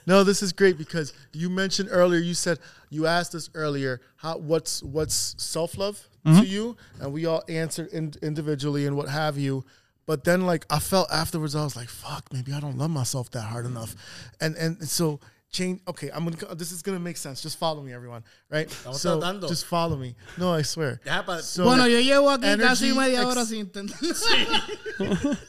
[0.08, 2.20] No, this is great because you mentioned earlier.
[2.20, 2.60] You said
[2.92, 7.90] you asked us earlier how what's what's self love to you, and we all answered
[7.92, 9.64] in, individually and what have you.
[10.06, 13.32] But then, like I felt afterwards, I was like, "Fuck, maybe I don't love myself
[13.32, 13.96] that hard enough,"
[14.40, 15.20] and and so
[15.56, 15.82] change.
[15.88, 16.56] Okay, I'm gonna.
[16.56, 17.42] This is gonna make sense.
[17.42, 18.24] Just follow me, everyone.
[18.50, 18.70] Right?
[18.94, 19.48] so tratando.
[19.48, 20.16] just follow me.
[20.38, 21.00] No, I swear.
[21.06, 23.96] Ya, pa- So, Bueno, yo llevo aquí energy casi media hora ex- sin entender.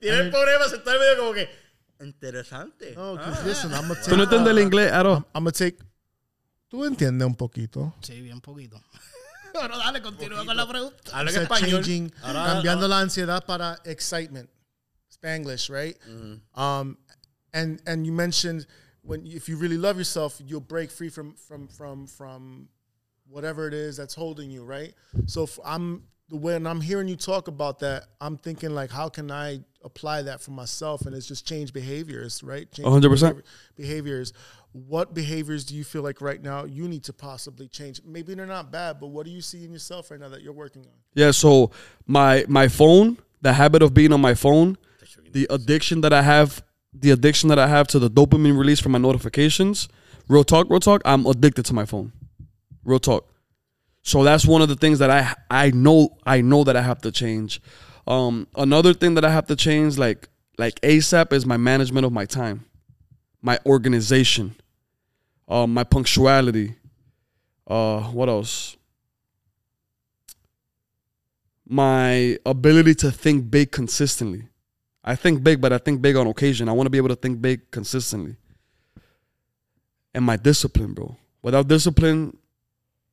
[0.00, 1.48] Tiene el problema de estar medio como que.
[2.00, 2.94] Interesante.
[2.94, 5.16] no, 'cause listen, I'm gonna Tú no entiendes el inglés, Aro.
[5.34, 5.76] I'm gonna take.
[6.68, 7.94] Tú entiendes un poquito.
[8.00, 8.80] Sí, bien poquito.
[9.52, 10.96] Pero dale, continúa con la pregunta.
[11.12, 11.70] Habla en said español.
[11.82, 14.48] changing, Ahora- cambiando la ansiedad para excitement.
[15.12, 15.98] Spanglish, right?
[16.54, 16.96] Um,
[17.52, 18.66] and and you mentioned
[19.02, 22.68] when if you really love yourself, you'll break free from from from from
[23.28, 24.94] whatever it is that's holding you, right?
[25.26, 29.08] So if I'm the when I'm hearing you talk about that, I'm thinking like, how
[29.08, 31.06] can I apply that for myself?
[31.06, 32.70] And it's just change behaviors, right?
[32.72, 33.02] Change 100%.
[33.02, 33.44] behavior-
[33.76, 34.32] behaviors.
[34.72, 38.00] What behaviors do you feel like right now you need to possibly change?
[38.04, 40.52] Maybe they're not bad, but what do you see in yourself right now that you're
[40.52, 40.92] working on?
[41.14, 41.72] Yeah, so
[42.06, 44.78] my my phone, the habit of being on my phone,
[45.32, 46.62] the addiction that I have,
[46.92, 49.88] the addiction that I have to the dopamine release from my notifications.
[50.28, 51.02] Real talk, real talk.
[51.04, 52.12] I'm addicted to my phone.
[52.84, 53.28] Real talk.
[54.02, 57.00] So that's one of the things that I I know I know that I have
[57.02, 57.60] to change.
[58.06, 60.28] Um, another thing that I have to change, like
[60.58, 62.64] like ASAP, is my management of my time,
[63.42, 64.56] my organization,
[65.48, 66.76] uh, my punctuality.
[67.66, 68.76] Uh, what else?
[71.68, 74.49] My ability to think big consistently.
[75.02, 76.68] I think big, but I think big on occasion.
[76.68, 78.36] I want to be able to think big consistently.
[80.14, 81.16] And my discipline, bro.
[81.42, 82.36] Without discipline,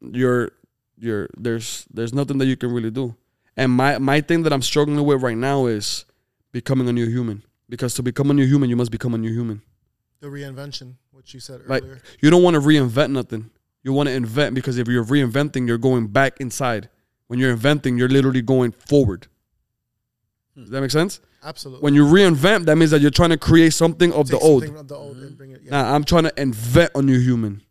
[0.01, 0.51] you're
[0.97, 3.15] you're there's there's nothing that you can really do.
[3.55, 6.05] And my my thing that I'm struggling with right now is
[6.51, 7.43] becoming a new human.
[7.69, 9.61] Because to become a new human, you must become a new human.
[10.21, 12.01] The reinvention, what you said Like earlier.
[12.21, 13.49] you don't want to reinvent nothing.
[13.83, 16.89] You want to invent because if you're reinventing, you're going back inside.
[17.27, 19.27] When you're inventing, you're literally going forward.
[20.55, 21.19] Does that make sense?
[21.47, 21.81] Absolutely.
[21.81, 24.63] When you reinvent, that means that you're trying to create something of Take the old.
[24.63, 25.61] something of the old and bring it.
[25.63, 25.71] Yeah.
[25.81, 27.61] Nah, I'm trying to invent a new human.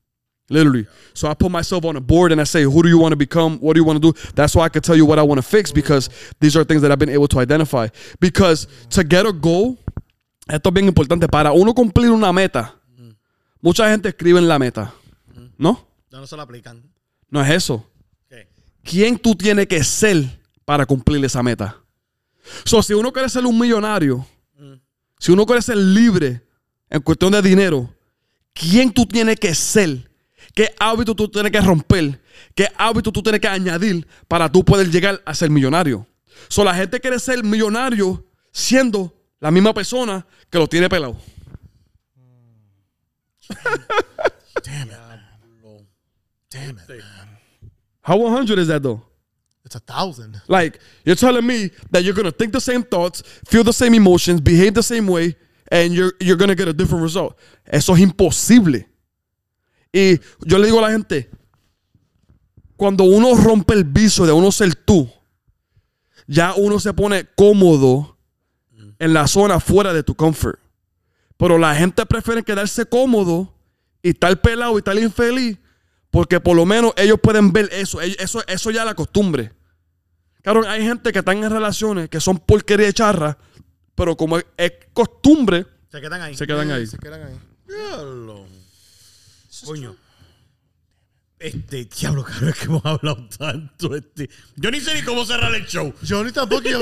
[0.48, 0.86] Literally.
[1.12, 3.16] So I put myself on a board and I say, who do you want to
[3.16, 3.58] become?
[3.58, 4.18] What do you want to do?
[4.34, 6.08] That's why I could tell you what I want to fix because
[6.40, 7.88] these are things that I've been able to identify.
[8.18, 9.76] Because to get a goal,
[10.48, 11.28] esto es bien importante.
[11.28, 12.74] Para uno cumplir una meta,
[13.60, 14.94] mucha gente escribe en la meta.
[15.58, 15.86] ¿No?
[16.10, 16.82] Ya no se la aplican.
[17.28, 17.74] No es eso.
[18.30, 18.38] Ok.
[18.84, 20.24] ¿Quién tú tienes que ser
[20.64, 21.76] para cumplir esa meta?
[22.64, 24.26] So, si uno quiere ser un millonario,
[25.18, 26.42] si uno quiere ser libre
[26.88, 27.92] en cuestión de dinero,
[28.52, 30.10] ¿quién tú tienes que ser?
[30.54, 32.20] ¿Qué hábito tú tienes que romper?
[32.54, 36.06] ¿Qué hábito tú tienes que añadir para tú poder llegar a ser millonario?
[36.48, 41.16] So, la gente quiere ser millonario siendo la misma persona que lo tiene pelado.
[46.50, 47.38] Damn it, man.
[48.02, 49.02] How 100 is that though?
[49.66, 50.40] It's a thousand.
[50.46, 54.40] Like, you're telling me that you're gonna think the same thoughts, feel the same emotions,
[54.40, 55.34] behave the same way,
[55.72, 57.36] and you're, you're gonna get a different result.
[57.66, 58.86] Eso es imposible.
[59.92, 61.28] Y yo le digo a la gente,
[62.76, 65.10] cuando uno rompe el viso de uno ser tú,
[66.28, 68.16] ya uno se pone cómodo
[69.00, 70.60] en la zona fuera de tu comfort.
[71.36, 73.52] Pero la gente prefiere quedarse cómodo
[74.00, 75.58] y estar pelado y estar infeliz
[76.16, 78.00] porque por lo menos ellos pueden ver eso.
[78.00, 79.52] Eso, eso ya es la costumbre.
[80.40, 83.36] Claro, hay gente que están en relaciones que son porquería de charra,
[83.94, 86.34] pero como es, es costumbre, Se quedan ahí.
[86.34, 86.86] se quedan ahí.
[86.86, 87.34] Se quedan ahí.
[87.68, 88.46] Diablo.
[89.66, 89.94] Coño.
[91.38, 93.94] Este, diablo, cabrón, es que hemos hablado tanto.
[93.94, 94.30] Este.
[94.56, 95.92] Yo ni sé ni cómo cerrar el show.
[96.00, 96.62] Yo ni tampoco.
[96.62, 96.80] Yo,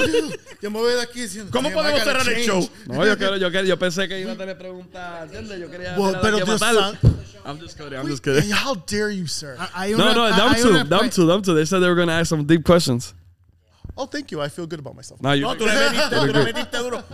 [0.62, 1.50] yo me voy de aquí diciendo.
[1.50, 2.70] ¿Cómo "Damn, I podemos cerrar el change." show?
[2.86, 5.58] No, yo, quiero, yo, quiero- yo pensé que iba a tener preguntas, ¿entiendes?
[5.58, 7.08] Yo quería Well, pero Dios santo.
[7.44, 8.50] I'm just kidding, I'm just Hey, kidding.
[8.50, 9.56] how dare you, sir?
[9.56, 11.54] No, una- no, them hay two, una them two, them two.
[11.54, 13.14] They said they were going to ask some deep questions.
[13.96, 14.40] Oh, thank you.
[14.42, 15.20] I feel good about myself.
[15.20, 17.04] No, you No, tú le metiste, tú le metiste duro.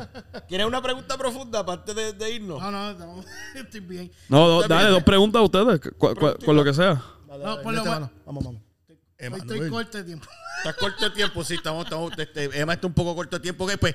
[0.49, 2.59] ¿Quieres una pregunta profunda aparte de, de irnos?
[2.61, 3.25] No, no, no,
[3.55, 4.11] estoy bien.
[4.29, 7.03] no, no, dale, dos preguntas a ustedes, cu- cu- con lo que sea.
[7.29, 8.11] No, por lo menos.
[8.25, 8.63] Vamos, vamos.
[9.19, 10.27] Estoy corto de tiempo.
[10.59, 13.65] Estás corto de tiempo, sí, estamos, estamos este, Emma está un poco corto de tiempo.
[13.65, 13.95] Ok, pues,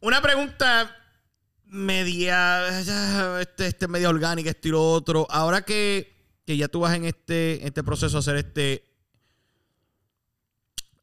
[0.00, 0.94] una pregunta
[1.70, 2.80] media,
[3.40, 5.26] este, este, media orgánica, estilo otro.
[5.30, 6.12] Ahora que,
[6.46, 8.84] que ya tú vas en este, este proceso a hacer este,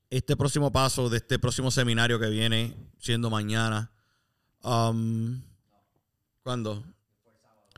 [0.10, 3.92] este próximo paso de este próximo seminario que viene siendo mañana.
[4.62, 5.42] Um,
[6.44, 6.84] ¿Cuándo?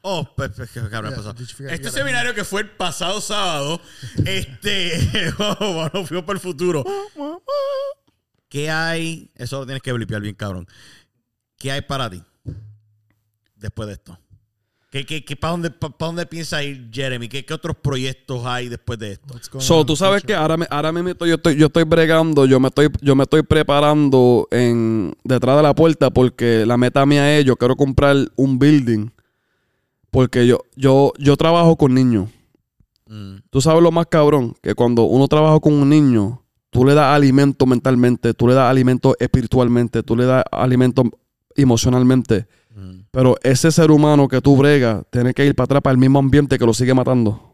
[0.02, 3.82] Oh, pues, pues, forget Este seminario que fue el pasado sábado,
[4.26, 6.86] este, oh, bueno, fuimos para el futuro.
[8.48, 9.30] ¿Qué hay?
[9.36, 10.66] Eso lo tienes que blipear bien, cabrón.
[11.58, 12.24] ¿Qué hay para ti
[13.60, 14.18] después de esto?
[14.92, 17.30] ¿Qué, qué, qué, ¿Para dónde, pa- pa dónde piensa ir Jeremy?
[17.30, 19.36] ¿Qué, ¿Qué otros proyectos hay después de esto?
[19.60, 22.70] So, tú sabes que ahora, me- ahora mismo yo estoy, yo estoy bregando, yo me
[22.70, 27.46] estoy, yo me estoy preparando en, detrás de la puerta porque la meta mía es,
[27.46, 29.10] yo quiero comprar un building
[30.10, 32.30] porque yo, yo, yo trabajo con niños.
[33.06, 36.96] Mm, Tú sabes lo más cabrón, que cuando uno trabaja con un niño, tú le
[36.96, 41.04] das alimento mentalmente, tú le das alimento espiritualmente, tú le das alimento
[41.56, 42.48] emocionalmente.
[42.76, 43.00] Mm.
[43.12, 46.20] Pero ese ser humano que tú bregas tiene que ir para atrás para el mismo
[46.20, 47.54] ambiente que lo sigue matando.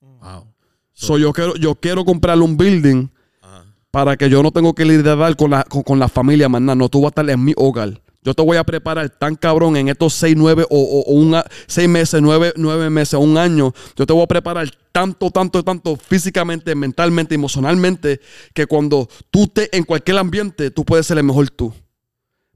[0.00, 0.46] Wow.
[0.92, 3.08] So, yo, quiero, yo quiero comprarle un building
[3.40, 3.64] Ajá.
[3.90, 6.76] para que yo no tengo que lidiar con la, con, con la familia, más nada.
[6.76, 8.00] No, tú vas a estar en mi hogar.
[8.24, 11.34] Yo te voy a preparar tan cabrón en estos seis, nueve o, o- o un
[11.66, 13.72] seis meses, nueve, nueve meses, un año.
[13.96, 18.20] Yo te voy a preparar tanto, tanto, tanto físicamente, mentalmente, emocionalmente,
[18.54, 21.72] que cuando tú estés en cualquier ambiente, tú puedes ser el mejor tú.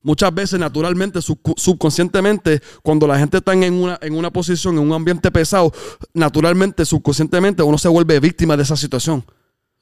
[0.07, 4.93] Muchas veces, naturalmente, subconscientemente, cuando la gente está en una, en una posición, en un
[4.93, 5.73] ambiente pesado,
[6.15, 9.25] naturalmente, subconscientemente, uno se vuelve víctima de esa situación.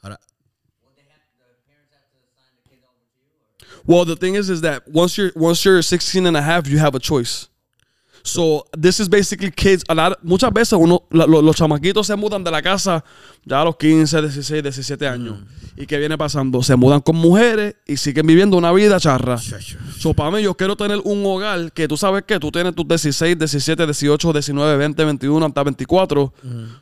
[0.00, 0.18] Ahora,
[3.86, 6.78] Well, the thing is, is that once you're once you're 16 and a half, you
[6.78, 7.48] have a choice.
[8.26, 9.84] So, this is basically kids.
[9.86, 13.04] A lot- muchas veces uno, la- lo- los chamaquitos se mudan de la casa
[13.44, 15.40] ya a los 15, 16, 17 años.
[15.76, 16.62] ¿Y qué viene pasando?
[16.62, 19.36] Se mudan con mujeres y siguen viviendo una vida charra.
[19.98, 22.88] So, para mí, yo quiero tener un hogar que tú sabes que tú tienes tus
[22.88, 26.32] 16, 17, 18, 19, 20, 21, hasta 24.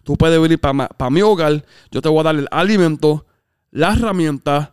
[0.05, 1.64] Tú puedes venir para mi hogar.
[1.90, 3.27] Yo te voy a dar el alimento,
[3.73, 4.69] las herramientas,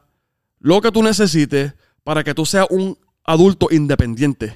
[0.59, 1.73] lo que tú necesites
[2.03, 4.55] para que tú seas un adulto independiente.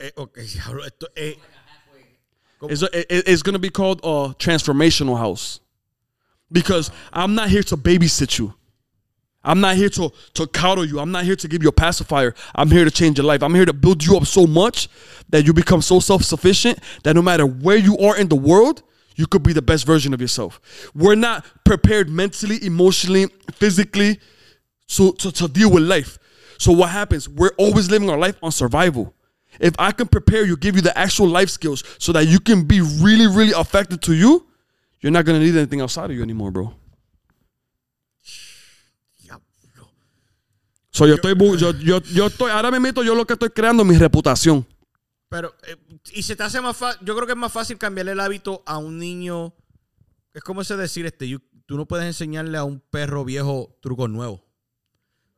[0.00, 0.38] Eh, ok,
[0.86, 1.34] esto, eh,
[2.62, 5.60] It's, it- it's going to be called a transformational house.
[6.50, 8.54] Because I'm not here to babysit you.
[9.44, 10.98] I'm not here to, to coddle you.
[10.98, 12.34] I'm not here to give you a pacifier.
[12.54, 13.42] I'm here to change your life.
[13.42, 14.88] I'm here to build you up so much
[15.28, 18.82] that you become so self sufficient that no matter where you are in the world,
[19.14, 20.60] you could be the best version of yourself.
[20.94, 24.18] We're not prepared mentally, emotionally, physically
[24.86, 26.18] so, to, to deal with life.
[26.58, 27.28] So what happens?
[27.28, 29.14] We're always living our life on survival.
[29.60, 32.64] If I can prepare you, give you the actual life skills so that you can
[32.66, 34.46] be really, really effective to you,
[35.00, 36.74] you're not gonna need anything outside of you anymore, bro.
[39.22, 39.90] diablo.
[40.90, 43.50] So yo estoy, bu- yo, yo, yo estoy, ahora me meto yo lo que estoy
[43.50, 44.66] creando mi reputación.
[45.28, 45.76] Pero, eh,
[46.14, 48.62] y se te hace más fácil, yo creo que es más fácil cambiarle el hábito
[48.66, 49.54] a un niño.
[50.32, 54.08] Es como ese decir, este, you- tú no puedes enseñarle a un perro viejo trucos
[54.08, 54.40] nuevos.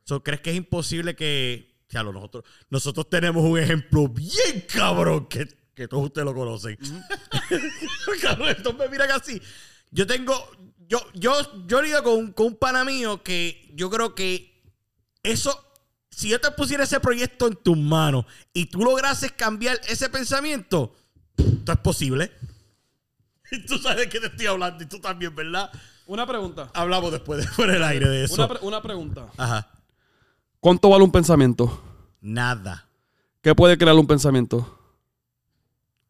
[0.05, 5.47] So, ¿Crees que es imposible que, diablo, nosotros, nosotros tenemos un ejemplo bien cabrón que,
[5.75, 6.77] que todos ustedes lo conocen?
[8.21, 9.41] cabrón, estos me miran así.
[9.91, 10.33] Yo tengo,
[10.87, 11.33] yo, yo,
[11.67, 14.63] yo lido con, un- con un pana mío que yo creo que
[15.23, 15.65] eso,
[16.09, 20.95] si yo te pusiera ese proyecto en tus manos y tú lograses cambiar ese pensamiento,
[21.37, 22.31] esto es posible.
[23.53, 25.69] Y tú sabes de qué te estoy hablando y tú también, ¿verdad?
[26.05, 26.71] Una pregunta.
[26.73, 28.35] Hablamos después de fuera del aire de eso.
[28.35, 29.27] Una, pre- una pregunta.
[29.35, 29.69] Ajá.
[30.61, 31.81] ¿Cuánto vale un pensamiento?
[32.21, 32.87] Nada.
[33.41, 34.77] ¿Qué puede crear un pensamiento?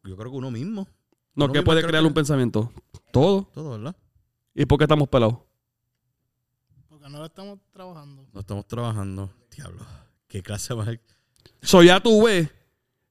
[0.04, 0.86] Yo creo que uno mismo.
[1.34, 2.70] No, Uno ¿qué mismo puede crear que- un pensamiento?
[3.10, 3.48] Todo.
[3.54, 3.96] Todo, ¿verdad?
[4.54, 5.38] ¿Y por qué estamos pelados?
[6.88, 8.26] Porque no lo estamos trabajando.
[8.32, 9.30] No estamos trabajando.
[9.56, 9.84] Diablo.
[10.28, 10.88] ¿Qué clase más?
[11.62, 12.50] So ya tú ves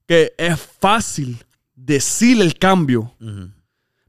[0.05, 1.43] que es fácil
[1.76, 3.15] decir el cambio,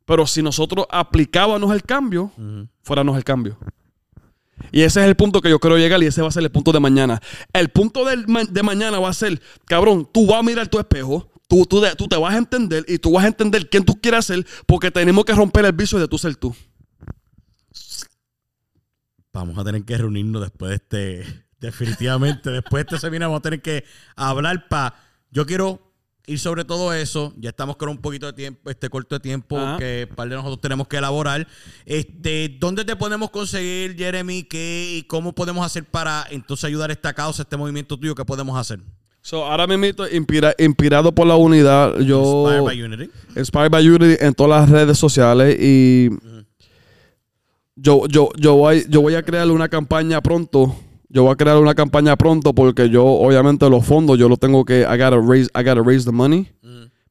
[0.05, 2.69] pero si nosotros aplicábamos el cambio, ujú.
[2.83, 3.57] fuéramos el cambio.
[4.70, 6.51] Y ese es el punto que yo quiero llegar y ese va a ser el
[6.51, 7.20] punto de mañana.
[7.53, 11.29] El punto ma- de mañana va a ser, cabrón, tú vas a mirar tu espejo,
[11.49, 14.01] tú, tú, de- tú te vas a entender y tú vas a entender quién tú
[14.01, 16.55] quieres ser porque tenemos que romper el vicio de tú ser tú.
[19.33, 21.45] Vamos a tener que reunirnos después de este.
[21.59, 23.85] Definitivamente, después de este seminario vamos a tener que
[24.16, 24.97] hablar para.
[25.31, 25.91] Yo quiero
[26.27, 27.32] ir sobre todo eso.
[27.39, 29.78] Ya estamos con un poquito de tiempo, este corto de tiempo Ajá.
[29.78, 31.47] que par de nosotros tenemos que elaborar.
[31.85, 34.44] Este, ¿dónde te podemos conseguir, Jeremy?
[34.44, 38.15] ¿Qué y cómo podemos hacer para entonces ayudar a esta causa, este movimiento tuyo?
[38.15, 38.81] ¿Qué podemos hacer?
[39.24, 42.44] So, ahora mismo, inspira- inspirado por la unidad, yo...
[42.49, 43.11] Inspired by Unity.
[43.36, 46.09] Inspired by Unity en todas las redes sociales y
[47.77, 50.77] yo, yo, yo, voy, yo voy a crear una campaña pronto.
[51.15, 54.65] Yo voy a crear una campaña pronto porque yo, obviamente, los fondos yo los tengo
[54.65, 54.81] que.
[54.81, 56.49] I gotta raise, I gotta raise the money.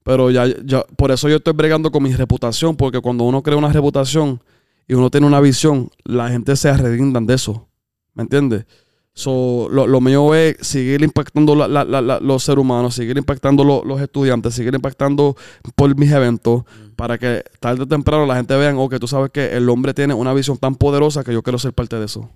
[0.04, 3.56] Pero ya, ya, por eso yo estoy bregando con mi reputación, porque cuando uno crea
[3.58, 4.42] una reputación
[4.88, 7.68] y uno tiene una visión, la gente se arredindan de eso.
[8.16, 8.66] ¿Me entiendes?
[9.14, 13.84] So, lo, lo mío es seguir impactando la- la- los seres humanos, seguir impactando lo-
[13.86, 15.36] los estudiantes, seguir impactando
[15.76, 16.64] por mis eventos,
[16.96, 20.14] para que tarde o temprano la gente vea, que tú sabes que el hombre tiene
[20.14, 22.30] una visión tan poderosa que yo quiero ser parte de eso.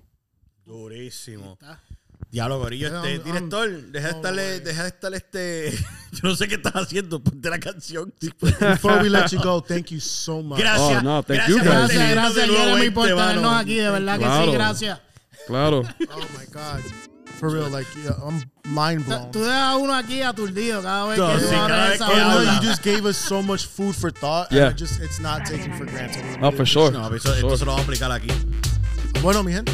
[0.66, 1.58] Durísimo.
[2.30, 5.70] Diablo, Gorillo, Yeah, este, I'm- director, I'm- deja de oh, estarle, deja de estarle este.
[6.12, 8.12] Yo no sé qué estás haciendo, ponte la canción.
[8.60, 10.58] Before we let you go, thank you so much.
[10.58, 10.98] Gracias.
[11.00, 11.64] Oh, no, thank gracias you.
[11.64, 13.76] Gracias, gracias, Jeremy, en por este, tenernos aquí.
[13.76, 14.44] De verdad que Claro.
[14.46, 15.00] sí, gracias.
[15.46, 15.78] Claro.
[15.78, 16.80] Oh my God.
[17.38, 19.30] For real, like yeah, I'm mind blown.
[19.30, 21.94] Tú dejas a uno aquí aturdido cada vez No, que sí, tú cada abres vez
[22.00, 22.60] esa que Oh, habla.
[22.60, 24.50] you just gave us so much food for thought.
[24.50, 24.68] Yeah.
[24.68, 26.24] And it just it's not taken for granted.
[26.40, 26.90] Really for sure.
[26.90, 28.28] No, eso, esto se lo vamos a aplicar aquí.
[29.22, 29.72] Bueno, mi gente.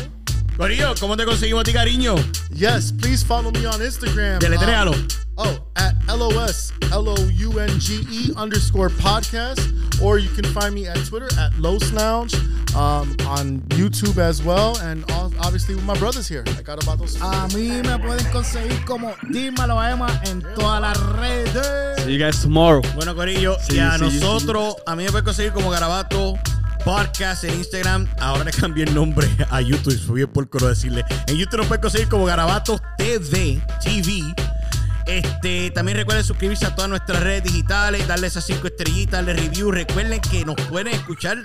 [0.57, 2.15] Corillo, ¿cómo te conseguimos a ti, cariño?
[2.55, 4.39] Yes, please follow me on Instagram.
[4.39, 4.93] Deletréalo.
[4.93, 9.61] Uh, oh, at LOS L O U N G E underscore podcast.
[10.01, 12.35] Or you can find me at Twitter at Los Lounge,
[12.75, 16.45] um, on YouTube as well, and obviously with my brothers here.
[16.59, 17.17] I got about those.
[17.21, 22.05] A mí me pueden conseguir como Dímelo Emma en todas las redes.
[22.05, 22.83] See you guys tomorrow.
[22.95, 26.35] Bueno, Corillo, Sí, y a sí, nosotros, a mí me pueden conseguir como Garabato
[26.85, 28.09] Podcast en Instagram.
[28.19, 31.05] Ahora le cambié el nombre a YouTube, fue bien por no decirle.
[31.27, 34.23] En YouTube nos pueden conseguir como Garabato TV, TV.
[35.07, 39.71] Este, también recuerden suscribirse a todas nuestras redes digitales, darle esas cinco estrellitas, darle review.
[39.71, 41.39] Recuerden que nos pueden escuchar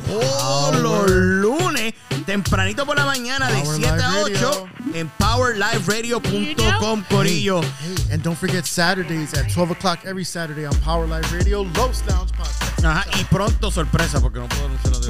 [0.00, 1.94] todos los lunes
[2.30, 7.60] Tempranito por la mañana de Power 7 a Live 8 en powerliveradio.com, Corillo.
[7.60, 12.04] Hey, and don't forget Saturdays at 12 o'clock every Saturday on Power Live Radio, Los
[12.06, 12.84] Lounge Podcast.
[12.84, 15.00] Ajá, y pronto sorpresa, porque no puedo anunciarlo.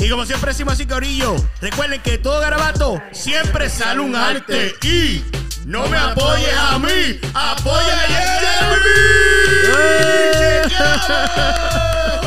[0.00, 4.74] Y como siempre decimos así, Corillo, recuerden que todo garabato siempre sale un arte.
[4.82, 5.24] Y
[5.66, 8.88] no me apoyes a mí, apoya a Jeremy.
[10.68, 12.17] ¡Chequeamos!